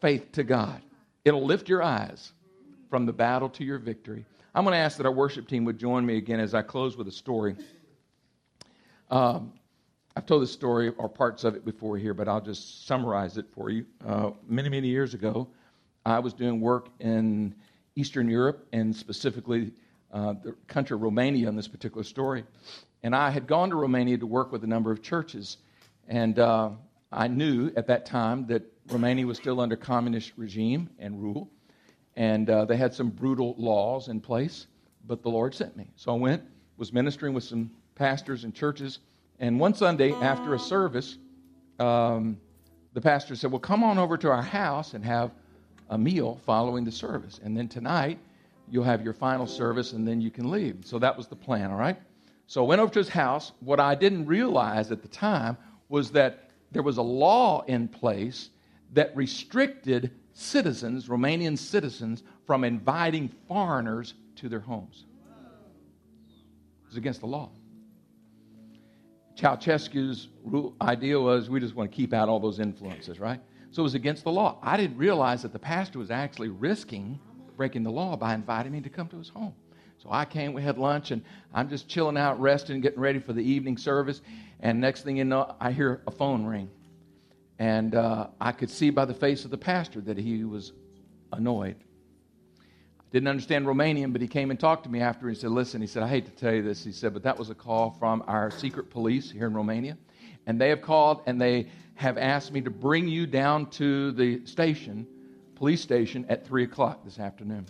faith 0.00 0.32
to 0.32 0.42
God. 0.42 0.82
It'll 1.24 1.44
lift 1.44 1.68
your 1.68 1.82
eyes 1.82 2.32
from 2.90 3.06
the 3.06 3.12
battle 3.12 3.50
to 3.50 3.64
your 3.64 3.78
victory. 3.78 4.24
I'm 4.52 4.64
going 4.64 4.74
to 4.74 4.78
ask 4.78 4.96
that 4.96 5.06
our 5.06 5.12
worship 5.12 5.46
team 5.46 5.64
would 5.66 5.78
join 5.78 6.04
me 6.04 6.16
again 6.16 6.40
as 6.40 6.54
I 6.54 6.62
close 6.62 6.96
with 6.96 7.06
a 7.06 7.12
story. 7.12 7.54
Um, 9.08 9.52
I've 10.14 10.26
told 10.26 10.42
this 10.42 10.52
story 10.52 10.90
or 10.98 11.08
parts 11.08 11.42
of 11.44 11.54
it 11.54 11.64
before 11.64 11.96
here, 11.96 12.12
but 12.12 12.28
I'll 12.28 12.40
just 12.40 12.86
summarize 12.86 13.38
it 13.38 13.46
for 13.54 13.70
you. 13.70 13.86
Uh, 14.06 14.32
many, 14.46 14.68
many 14.68 14.88
years 14.88 15.14
ago, 15.14 15.48
I 16.04 16.18
was 16.18 16.34
doing 16.34 16.60
work 16.60 16.88
in 17.00 17.54
Eastern 17.96 18.28
Europe 18.28 18.66
and 18.74 18.94
specifically 18.94 19.72
uh, 20.12 20.34
the 20.34 20.52
country 20.66 20.94
of 20.94 21.00
Romania 21.00 21.48
in 21.48 21.56
this 21.56 21.68
particular 21.68 22.04
story. 22.04 22.44
And 23.02 23.16
I 23.16 23.30
had 23.30 23.46
gone 23.46 23.70
to 23.70 23.76
Romania 23.76 24.18
to 24.18 24.26
work 24.26 24.52
with 24.52 24.64
a 24.64 24.66
number 24.66 24.92
of 24.92 25.00
churches. 25.00 25.56
And 26.06 26.38
uh, 26.38 26.70
I 27.10 27.28
knew 27.28 27.72
at 27.74 27.86
that 27.86 28.04
time 28.04 28.46
that 28.48 28.64
Romania 28.88 29.26
was 29.26 29.38
still 29.38 29.60
under 29.60 29.76
communist 29.76 30.32
regime 30.36 30.90
and 30.98 31.22
rule. 31.22 31.48
And 32.16 32.50
uh, 32.50 32.66
they 32.66 32.76
had 32.76 32.92
some 32.92 33.08
brutal 33.08 33.54
laws 33.56 34.08
in 34.08 34.20
place, 34.20 34.66
but 35.06 35.22
the 35.22 35.30
Lord 35.30 35.54
sent 35.54 35.74
me. 35.74 35.86
So 35.96 36.12
I 36.12 36.18
went, 36.18 36.42
was 36.76 36.92
ministering 36.92 37.32
with 37.32 37.44
some 37.44 37.70
pastors 37.94 38.44
and 38.44 38.54
churches 38.54 38.98
and 39.42 39.58
one 39.58 39.74
Sunday 39.74 40.12
after 40.12 40.54
a 40.54 40.58
service, 40.58 41.18
um, 41.80 42.38
the 42.92 43.00
pastor 43.00 43.34
said, 43.34 43.50
Well, 43.50 43.58
come 43.58 43.82
on 43.82 43.98
over 43.98 44.16
to 44.16 44.30
our 44.30 44.40
house 44.40 44.94
and 44.94 45.04
have 45.04 45.32
a 45.90 45.98
meal 45.98 46.40
following 46.46 46.84
the 46.84 46.92
service. 46.92 47.40
And 47.42 47.56
then 47.56 47.66
tonight, 47.66 48.20
you'll 48.70 48.84
have 48.84 49.02
your 49.02 49.12
final 49.12 49.48
service 49.48 49.94
and 49.94 50.06
then 50.06 50.20
you 50.20 50.30
can 50.30 50.48
leave. 50.48 50.82
So 50.84 51.00
that 51.00 51.16
was 51.16 51.26
the 51.26 51.34
plan, 51.34 51.72
all 51.72 51.76
right? 51.76 51.96
So 52.46 52.64
I 52.64 52.68
went 52.68 52.80
over 52.80 52.92
to 52.92 53.00
his 53.00 53.08
house. 53.08 53.50
What 53.58 53.80
I 53.80 53.96
didn't 53.96 54.26
realize 54.26 54.92
at 54.92 55.02
the 55.02 55.08
time 55.08 55.56
was 55.88 56.12
that 56.12 56.48
there 56.70 56.82
was 56.82 56.98
a 56.98 57.02
law 57.02 57.62
in 57.62 57.88
place 57.88 58.50
that 58.92 59.14
restricted 59.16 60.12
citizens, 60.34 61.08
Romanian 61.08 61.58
citizens, 61.58 62.22
from 62.46 62.62
inviting 62.62 63.28
foreigners 63.48 64.14
to 64.36 64.48
their 64.48 64.60
homes. 64.60 65.04
It 66.84 66.86
was 66.86 66.96
against 66.96 67.20
the 67.20 67.26
law. 67.26 67.50
Ceausescu's 69.36 70.28
idea 70.80 71.18
was 71.18 71.48
we 71.48 71.60
just 71.60 71.74
want 71.74 71.90
to 71.90 71.96
keep 71.96 72.12
out 72.12 72.28
all 72.28 72.40
those 72.40 72.60
influences, 72.60 73.18
right? 73.18 73.40
So 73.70 73.82
it 73.82 73.84
was 73.84 73.94
against 73.94 74.24
the 74.24 74.32
law. 74.32 74.58
I 74.62 74.76
didn't 74.76 74.98
realize 74.98 75.42
that 75.42 75.52
the 75.52 75.58
pastor 75.58 75.98
was 75.98 76.10
actually 76.10 76.48
risking 76.48 77.18
breaking 77.56 77.82
the 77.82 77.90
law 77.90 78.16
by 78.16 78.34
inviting 78.34 78.72
me 78.72 78.80
to 78.80 78.88
come 78.88 79.08
to 79.08 79.18
his 79.18 79.28
home. 79.28 79.54
So 79.98 80.08
I 80.10 80.24
came, 80.24 80.52
we 80.52 80.62
had 80.62 80.78
lunch, 80.78 81.12
and 81.12 81.22
I'm 81.54 81.68
just 81.68 81.88
chilling 81.88 82.16
out, 82.16 82.40
resting, 82.40 82.80
getting 82.80 82.98
ready 82.98 83.20
for 83.20 83.32
the 83.32 83.42
evening 83.42 83.76
service. 83.76 84.20
And 84.60 84.80
next 84.80 85.02
thing 85.02 85.16
you 85.16 85.24
know, 85.24 85.54
I 85.60 85.70
hear 85.70 86.02
a 86.06 86.10
phone 86.10 86.44
ring. 86.44 86.68
And 87.58 87.94
uh, 87.94 88.28
I 88.40 88.50
could 88.50 88.68
see 88.68 88.90
by 88.90 89.04
the 89.04 89.14
face 89.14 89.44
of 89.44 89.52
the 89.52 89.58
pastor 89.58 90.00
that 90.00 90.18
he 90.18 90.44
was 90.44 90.72
annoyed. 91.32 91.76
Didn't 93.12 93.28
understand 93.28 93.66
Romanian, 93.66 94.12
but 94.12 94.22
he 94.22 94.28
came 94.28 94.50
and 94.50 94.58
talked 94.58 94.84
to 94.84 94.90
me 94.90 95.00
after 95.00 95.28
and 95.28 95.36
said, 95.36 95.50
Listen, 95.50 95.82
he 95.82 95.86
said, 95.86 96.02
I 96.02 96.08
hate 96.08 96.24
to 96.24 96.32
tell 96.32 96.52
you 96.52 96.62
this. 96.62 96.82
He 96.82 96.92
said, 96.92 97.12
but 97.12 97.22
that 97.24 97.38
was 97.38 97.50
a 97.50 97.54
call 97.54 97.90
from 97.90 98.24
our 98.26 98.50
secret 98.50 98.88
police 98.88 99.30
here 99.30 99.46
in 99.46 99.54
Romania. 99.54 99.98
And 100.46 100.58
they 100.58 100.70
have 100.70 100.80
called 100.80 101.22
and 101.26 101.40
they 101.40 101.68
have 101.94 102.16
asked 102.16 102.52
me 102.52 102.62
to 102.62 102.70
bring 102.70 103.06
you 103.06 103.26
down 103.26 103.66
to 103.70 104.12
the 104.12 104.44
station, 104.46 105.06
police 105.56 105.82
station, 105.82 106.24
at 106.30 106.46
3 106.46 106.64
o'clock 106.64 107.04
this 107.04 107.18
afternoon. 107.18 107.66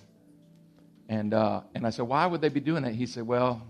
And, 1.09 1.35
uh, 1.35 1.63
and 1.75 1.85
I 1.87 1.91
said, 1.91 2.07
Why 2.07 2.25
would 2.25 2.41
they 2.41 2.49
be 2.49 2.61
doing 2.61 2.85
that? 2.85 2.95
He 2.95 3.07
said, 3.07 3.27
Well, 3.27 3.67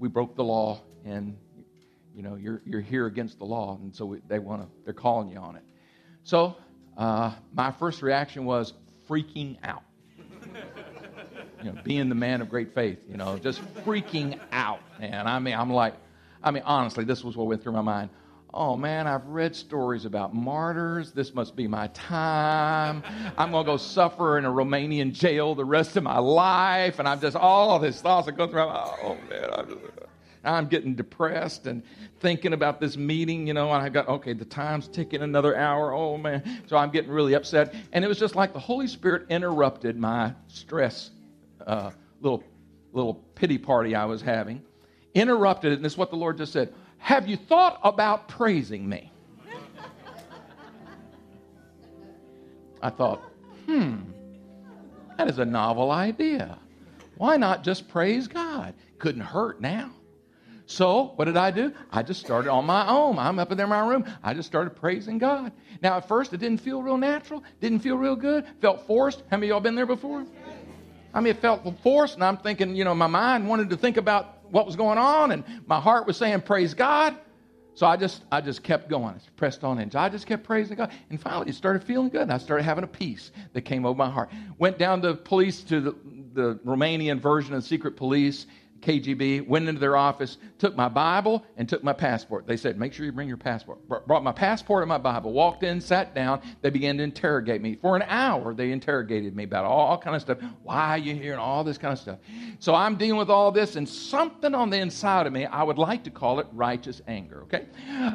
we 0.00 0.08
broke 0.08 0.34
the 0.34 0.44
law 0.44 0.80
and 1.04 1.36
you 2.16 2.22
know, 2.22 2.34
you're, 2.34 2.62
you're 2.66 2.80
here 2.80 3.06
against 3.06 3.38
the 3.38 3.44
law. 3.44 3.78
And 3.80 3.94
so 3.94 4.06
we, 4.06 4.18
they 4.28 4.38
want 4.38 4.62
to, 4.62 4.68
they're 4.84 4.92
calling 4.92 5.28
you 5.28 5.38
on 5.38 5.56
it. 5.56 5.62
So 6.24 6.56
uh, 6.96 7.32
my 7.54 7.70
first 7.70 8.02
reaction 8.02 8.44
was 8.44 8.74
freaking 9.08 9.56
out. 9.62 9.84
You 11.62 11.72
know, 11.72 11.80
being 11.82 12.08
the 12.08 12.14
man 12.14 12.40
of 12.40 12.48
great 12.48 12.74
faith, 12.74 12.98
you 13.08 13.16
know, 13.16 13.38
just 13.38 13.60
freaking 13.84 14.38
out. 14.50 14.80
And 15.00 15.28
I 15.28 15.38
mean, 15.38 15.54
I'm 15.54 15.72
like, 15.72 15.94
I 16.42 16.50
mean, 16.50 16.62
honestly, 16.64 17.04
this 17.04 17.22
was 17.22 17.36
what 17.36 17.46
went 17.46 17.62
through 17.62 17.72
my 17.72 17.82
mind. 17.82 18.10
Oh 18.54 18.76
man, 18.76 19.06
I've 19.06 19.26
read 19.26 19.56
stories 19.56 20.04
about 20.04 20.34
martyrs. 20.34 21.12
This 21.12 21.34
must 21.34 21.56
be 21.56 21.66
my 21.66 21.86
time. 21.88 23.02
I'm 23.38 23.50
going 23.50 23.64
to 23.64 23.72
go 23.72 23.76
suffer 23.78 24.36
in 24.36 24.44
a 24.44 24.50
Romanian 24.50 25.12
jail 25.12 25.54
the 25.54 25.64
rest 25.64 25.96
of 25.96 26.02
my 26.02 26.18
life. 26.18 26.98
And 26.98 27.08
I'm 27.08 27.18
just, 27.18 27.34
all 27.34 27.78
these 27.78 28.02
thoughts 28.02 28.28
are 28.28 28.32
going 28.32 28.50
through 28.50 28.66
my 28.66 28.74
mind. 28.74 28.96
Oh 29.02 29.16
man, 29.30 29.48
I'm, 29.54 29.68
just, 29.68 29.80
I'm 30.44 30.66
getting 30.66 30.94
depressed 30.94 31.66
and 31.66 31.82
thinking 32.20 32.52
about 32.52 32.78
this 32.78 32.96
meeting, 32.98 33.46
you 33.46 33.54
know, 33.54 33.72
and 33.72 33.82
I 33.82 33.88
got, 33.88 34.06
okay, 34.08 34.34
the 34.34 34.44
time's 34.44 34.86
ticking 34.86 35.22
another 35.22 35.56
hour. 35.56 35.94
Oh 35.94 36.18
man. 36.18 36.62
So 36.66 36.76
I'm 36.76 36.90
getting 36.90 37.10
really 37.10 37.32
upset. 37.32 37.74
And 37.92 38.04
it 38.04 38.08
was 38.08 38.18
just 38.18 38.36
like 38.36 38.52
the 38.52 38.60
Holy 38.60 38.86
Spirit 38.86 39.28
interrupted 39.30 39.96
my 39.96 40.34
stress 40.48 41.10
uh, 41.66 41.90
little, 42.20 42.44
little 42.92 43.14
pity 43.34 43.58
party 43.58 43.94
I 43.94 44.04
was 44.04 44.22
having. 44.22 44.62
Interrupted 45.14 45.72
it. 45.72 45.76
And 45.76 45.84
this 45.84 45.92
is 45.92 45.98
what 45.98 46.10
the 46.10 46.16
Lord 46.16 46.38
just 46.38 46.52
said 46.52 46.74
have 46.98 47.26
you 47.26 47.36
thought 47.36 47.80
about 47.82 48.28
praising 48.28 48.88
me? 48.88 49.10
I 52.80 52.90
thought, 52.90 53.22
hmm, 53.66 53.96
that 55.16 55.28
is 55.28 55.38
a 55.38 55.44
novel 55.44 55.90
idea. 55.90 56.58
Why 57.16 57.36
not 57.36 57.62
just 57.62 57.88
praise 57.88 58.26
God? 58.28 58.74
Couldn't 58.98 59.20
hurt 59.22 59.60
now. 59.60 59.90
So, 60.66 61.12
what 61.16 61.26
did 61.26 61.36
I 61.36 61.50
do? 61.50 61.72
I 61.90 62.02
just 62.02 62.20
started 62.20 62.50
on 62.50 62.64
my 62.64 62.88
own. 62.88 63.18
I'm 63.18 63.38
up 63.38 63.50
in 63.50 63.56
there 63.56 63.66
in 63.66 63.70
my 63.70 63.86
room. 63.86 64.04
I 64.22 64.32
just 64.32 64.48
started 64.48 64.70
praising 64.70 65.18
God. 65.18 65.52
Now, 65.82 65.96
at 65.96 66.08
first, 66.08 66.32
it 66.32 66.38
didn't 66.38 66.60
feel 66.60 66.82
real 66.82 66.96
natural, 66.96 67.44
didn't 67.60 67.80
feel 67.80 67.96
real 67.96 68.16
good, 68.16 68.46
felt 68.60 68.86
forced. 68.86 69.22
How 69.30 69.36
many 69.36 69.48
of 69.48 69.50
y'all 69.50 69.60
been 69.60 69.74
there 69.74 69.86
before? 69.86 70.24
I 71.14 71.20
mean, 71.20 71.32
it 71.32 71.40
felt 71.40 71.62
forced, 71.82 72.14
and 72.14 72.24
I'm 72.24 72.38
thinking, 72.38 72.74
you 72.74 72.84
know, 72.84 72.94
my 72.94 73.06
mind 73.06 73.48
wanted 73.48 73.70
to 73.70 73.76
think 73.76 73.96
about 73.96 74.44
what 74.50 74.66
was 74.66 74.76
going 74.76 74.98
on, 74.98 75.32
and 75.32 75.44
my 75.66 75.80
heart 75.80 76.06
was 76.06 76.16
saying, 76.16 76.42
Praise 76.42 76.74
God. 76.74 77.16
So 77.74 77.86
I 77.86 77.96
just 77.96 78.22
I 78.30 78.40
just 78.40 78.62
kept 78.62 78.90
going. 78.90 79.14
I 79.14 79.18
pressed 79.36 79.64
on 79.64 79.78
in. 79.78 79.90
I 79.94 80.08
just 80.10 80.26
kept 80.26 80.44
praising 80.44 80.76
God. 80.76 80.90
And 81.08 81.20
finally 81.20 81.48
it 81.48 81.54
started 81.54 81.82
feeling 81.82 82.10
good. 82.10 82.22
And 82.22 82.32
I 82.32 82.38
started 82.38 82.64
having 82.64 82.84
a 82.84 82.88
peace 82.88 83.30
that 83.54 83.62
came 83.62 83.86
over 83.86 83.96
my 83.96 84.10
heart. 84.10 84.30
Went 84.58 84.78
down 84.78 85.00
to 85.02 85.14
police 85.14 85.62
to 85.64 85.80
the, 85.80 85.96
the 86.34 86.54
Romanian 86.66 87.18
version 87.18 87.54
of 87.54 87.64
secret 87.64 87.96
police 87.96 88.46
KGB, 88.82 89.46
went 89.46 89.68
into 89.68 89.80
their 89.80 89.96
office, 89.96 90.38
took 90.58 90.76
my 90.76 90.88
Bible, 90.88 91.44
and 91.56 91.68
took 91.68 91.82
my 91.82 91.92
passport. 91.92 92.46
They 92.46 92.56
said, 92.56 92.78
Make 92.78 92.92
sure 92.92 93.06
you 93.06 93.12
bring 93.12 93.28
your 93.28 93.36
passport. 93.36 93.78
Brought 93.88 94.22
my 94.22 94.32
passport 94.32 94.82
and 94.82 94.88
my 94.88 94.98
Bible, 94.98 95.32
walked 95.32 95.62
in, 95.62 95.80
sat 95.80 96.14
down. 96.14 96.42
They 96.60 96.70
began 96.70 96.98
to 96.98 97.02
interrogate 97.02 97.62
me. 97.62 97.76
For 97.76 97.96
an 97.96 98.02
hour, 98.02 98.52
they 98.54 98.72
interrogated 98.72 99.34
me 99.34 99.44
about 99.44 99.64
all, 99.64 99.86
all 99.86 99.98
kind 99.98 100.16
of 100.16 100.22
stuff. 100.22 100.38
Why 100.62 100.88
are 100.90 100.98
you 100.98 101.14
here? 101.14 101.32
And 101.32 101.40
all 101.40 101.64
this 101.64 101.78
kind 101.78 101.92
of 101.92 101.98
stuff. 101.98 102.18
So 102.58 102.74
I'm 102.74 102.96
dealing 102.96 103.18
with 103.18 103.30
all 103.30 103.52
this, 103.52 103.76
and 103.76 103.88
something 103.88 104.54
on 104.54 104.70
the 104.70 104.78
inside 104.78 105.26
of 105.26 105.32
me, 105.32 105.46
I 105.46 105.62
would 105.62 105.78
like 105.78 106.04
to 106.04 106.10
call 106.10 106.40
it 106.40 106.46
righteous 106.52 107.00
anger, 107.06 107.42
okay? 107.44 107.66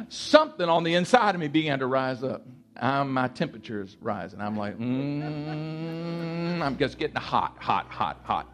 Something 0.08 0.68
on 0.68 0.84
the 0.84 0.94
inside 0.94 1.34
of 1.34 1.40
me 1.40 1.48
began 1.48 1.78
to 1.78 1.86
rise 1.86 2.22
up. 2.22 2.46
Um, 2.80 3.12
my 3.12 3.26
temperature 3.28 3.82
is 3.82 3.96
rising. 4.00 4.40
I'm 4.40 4.56
like, 4.56 4.78
mm, 4.78 6.60
I'm 6.62 6.78
just 6.78 6.96
getting 6.98 7.16
hot, 7.16 7.56
hot, 7.58 7.86
hot, 7.88 8.20
hot. 8.22 8.46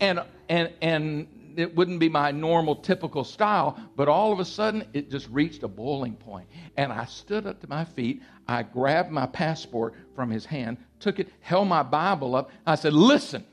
And, 0.00 0.20
and, 0.48 0.72
and 0.80 1.26
it 1.58 1.74
wouldn't 1.74 2.00
be 2.00 2.08
my 2.08 2.30
normal, 2.30 2.76
typical 2.76 3.24
style, 3.24 3.78
but 3.96 4.08
all 4.08 4.32
of 4.32 4.40
a 4.40 4.44
sudden 4.44 4.84
it 4.92 5.10
just 5.10 5.28
reached 5.30 5.62
a 5.62 5.68
boiling 5.68 6.14
point. 6.14 6.48
And 6.76 6.92
I 6.92 7.04
stood 7.06 7.46
up 7.46 7.60
to 7.60 7.68
my 7.68 7.84
feet. 7.84 8.22
I 8.48 8.62
grabbed 8.62 9.10
my 9.10 9.26
passport 9.26 9.94
from 10.14 10.30
his 10.30 10.44
hand, 10.44 10.78
took 11.00 11.18
it, 11.18 11.28
held 11.40 11.68
my 11.68 11.82
Bible 11.82 12.34
up. 12.34 12.50
I 12.66 12.74
said, 12.74 12.92
Listen, 12.92 13.44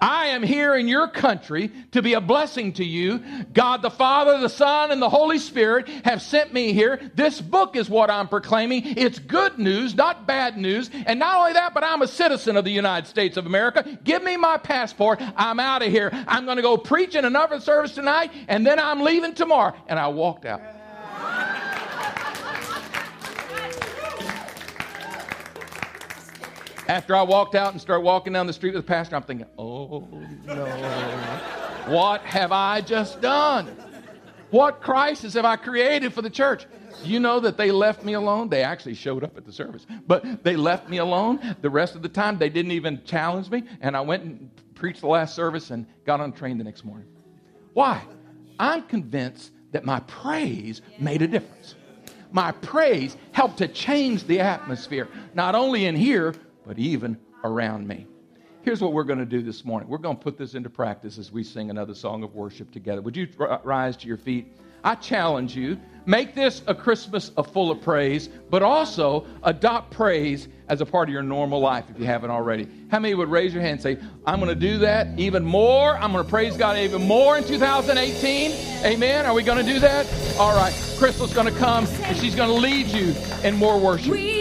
I 0.00 0.28
am 0.28 0.42
here 0.42 0.74
in 0.74 0.88
your 0.88 1.08
country 1.08 1.70
to 1.92 2.02
be 2.02 2.14
a 2.14 2.20
blessing 2.20 2.72
to 2.74 2.84
you. 2.84 3.22
God 3.52 3.82
the 3.82 3.90
Father, 3.90 4.38
the 4.38 4.48
Son, 4.48 4.90
and 4.90 5.00
the 5.00 5.08
Holy 5.08 5.38
Spirit 5.38 5.88
have 6.04 6.22
sent 6.22 6.52
me 6.52 6.72
here. 6.72 7.10
This 7.14 7.40
book 7.40 7.76
is 7.76 7.90
what 7.90 8.10
I'm 8.10 8.28
proclaiming. 8.28 8.96
It's 8.96 9.18
good 9.18 9.58
news, 9.58 9.94
not 9.94 10.26
bad 10.26 10.56
news. 10.56 10.90
And 11.06 11.18
not 11.18 11.36
only 11.36 11.52
that, 11.52 11.74
but 11.74 11.84
I'm 11.84 12.02
a 12.02 12.08
citizen 12.08 12.56
of 12.56 12.64
the 12.64 12.70
United 12.70 13.08
States 13.08 13.36
of 13.36 13.46
America. 13.46 13.98
Give 14.02 14.22
me 14.22 14.36
my 14.36 14.56
passport. 14.56 15.20
I'm 15.36 15.60
out 15.60 15.82
of 15.82 15.90
here. 15.90 16.10
I'm 16.26 16.44
going 16.44 16.56
to 16.56 16.62
go 16.62 16.76
preach 16.76 17.14
in 17.14 17.24
another 17.24 17.60
service 17.60 17.94
tonight, 17.94 18.32
and 18.48 18.66
then 18.66 18.78
I'm 18.78 19.02
leaving 19.02 19.34
tomorrow. 19.34 19.74
And 19.86 19.98
I 19.98 20.08
walked 20.08 20.46
out. 20.46 20.79
After 26.90 27.14
I 27.14 27.22
walked 27.22 27.54
out 27.54 27.70
and 27.70 27.80
started 27.80 28.02
walking 28.02 28.32
down 28.32 28.48
the 28.48 28.52
street 28.52 28.74
with 28.74 28.84
the 28.84 28.88
pastor, 28.88 29.14
I'm 29.14 29.22
thinking, 29.22 29.46
oh 29.56 30.08
no, 30.44 30.66
what 31.86 32.20
have 32.22 32.50
I 32.50 32.80
just 32.80 33.20
done? 33.20 33.68
What 34.50 34.80
crisis 34.80 35.34
have 35.34 35.44
I 35.44 35.54
created 35.54 36.12
for 36.12 36.20
the 36.20 36.28
church? 36.28 36.66
You 37.04 37.20
know 37.20 37.38
that 37.38 37.56
they 37.56 37.70
left 37.70 38.02
me 38.02 38.14
alone? 38.14 38.48
They 38.48 38.64
actually 38.64 38.94
showed 38.94 39.22
up 39.22 39.36
at 39.36 39.46
the 39.46 39.52
service, 39.52 39.86
but 40.08 40.42
they 40.42 40.56
left 40.56 40.88
me 40.88 40.96
alone. 40.96 41.54
The 41.60 41.70
rest 41.70 41.94
of 41.94 42.02
the 42.02 42.08
time, 42.08 42.38
they 42.38 42.48
didn't 42.48 42.72
even 42.72 43.04
challenge 43.04 43.48
me. 43.50 43.62
And 43.80 43.96
I 43.96 44.00
went 44.00 44.24
and 44.24 44.50
preached 44.74 45.02
the 45.02 45.06
last 45.06 45.36
service 45.36 45.70
and 45.70 45.86
got 46.04 46.20
on 46.20 46.32
train 46.32 46.58
the 46.58 46.64
next 46.64 46.84
morning. 46.84 47.06
Why? 47.72 48.02
I'm 48.58 48.82
convinced 48.82 49.52
that 49.70 49.84
my 49.84 50.00
praise 50.00 50.82
made 50.98 51.22
a 51.22 51.28
difference. 51.28 51.76
My 52.32 52.50
praise 52.50 53.16
helped 53.30 53.58
to 53.58 53.68
change 53.68 54.24
the 54.24 54.40
atmosphere, 54.40 55.06
not 55.34 55.54
only 55.54 55.86
in 55.86 55.94
here, 55.94 56.34
but 56.70 56.78
even 56.78 57.18
around 57.42 57.88
me. 57.88 58.06
Here's 58.62 58.80
what 58.80 58.92
we're 58.92 59.02
going 59.02 59.18
to 59.18 59.24
do 59.24 59.42
this 59.42 59.64
morning. 59.64 59.88
We're 59.88 59.98
going 59.98 60.16
to 60.16 60.22
put 60.22 60.38
this 60.38 60.54
into 60.54 60.70
practice 60.70 61.18
as 61.18 61.32
we 61.32 61.42
sing 61.42 61.68
another 61.68 61.96
song 61.96 62.22
of 62.22 62.36
worship 62.36 62.70
together. 62.70 63.02
Would 63.02 63.16
you 63.16 63.26
uh, 63.40 63.58
rise 63.64 63.96
to 63.96 64.06
your 64.06 64.16
feet? 64.16 64.56
I 64.84 64.94
challenge 64.94 65.56
you 65.56 65.80
make 66.06 66.32
this 66.32 66.62
a 66.68 66.74
Christmas 66.74 67.30
of 67.30 67.52
full 67.52 67.72
of 67.72 67.82
praise, 67.82 68.28
but 68.50 68.62
also 68.62 69.26
adopt 69.42 69.90
praise 69.90 70.46
as 70.68 70.80
a 70.80 70.86
part 70.86 71.08
of 71.08 71.12
your 71.12 71.24
normal 71.24 71.58
life 71.58 71.86
if 71.90 71.98
you 71.98 72.06
haven't 72.06 72.30
already. 72.30 72.68
How 72.88 73.00
many 73.00 73.14
would 73.14 73.28
raise 73.28 73.52
your 73.52 73.62
hand 73.62 73.84
and 73.84 74.00
say, 74.00 74.06
I'm 74.24 74.38
going 74.38 74.48
to 74.48 74.54
do 74.54 74.78
that 74.78 75.18
even 75.18 75.44
more? 75.44 75.96
I'm 75.96 76.12
going 76.12 76.24
to 76.24 76.30
praise 76.30 76.56
God 76.56 76.78
even 76.78 77.02
more 77.02 77.36
in 77.36 77.42
2018? 77.42 78.52
Amen. 78.84 79.26
Are 79.26 79.34
we 79.34 79.42
going 79.42 79.58
to 79.58 79.72
do 79.72 79.80
that? 79.80 80.06
All 80.38 80.54
right. 80.54 80.72
Crystal's 80.98 81.34
going 81.34 81.52
to 81.52 81.58
come 81.58 81.84
and 82.04 82.16
she's 82.16 82.36
going 82.36 82.48
to 82.48 82.54
lead 82.54 82.86
you 82.86 83.12
in 83.42 83.56
more 83.56 83.76
worship. 83.76 84.39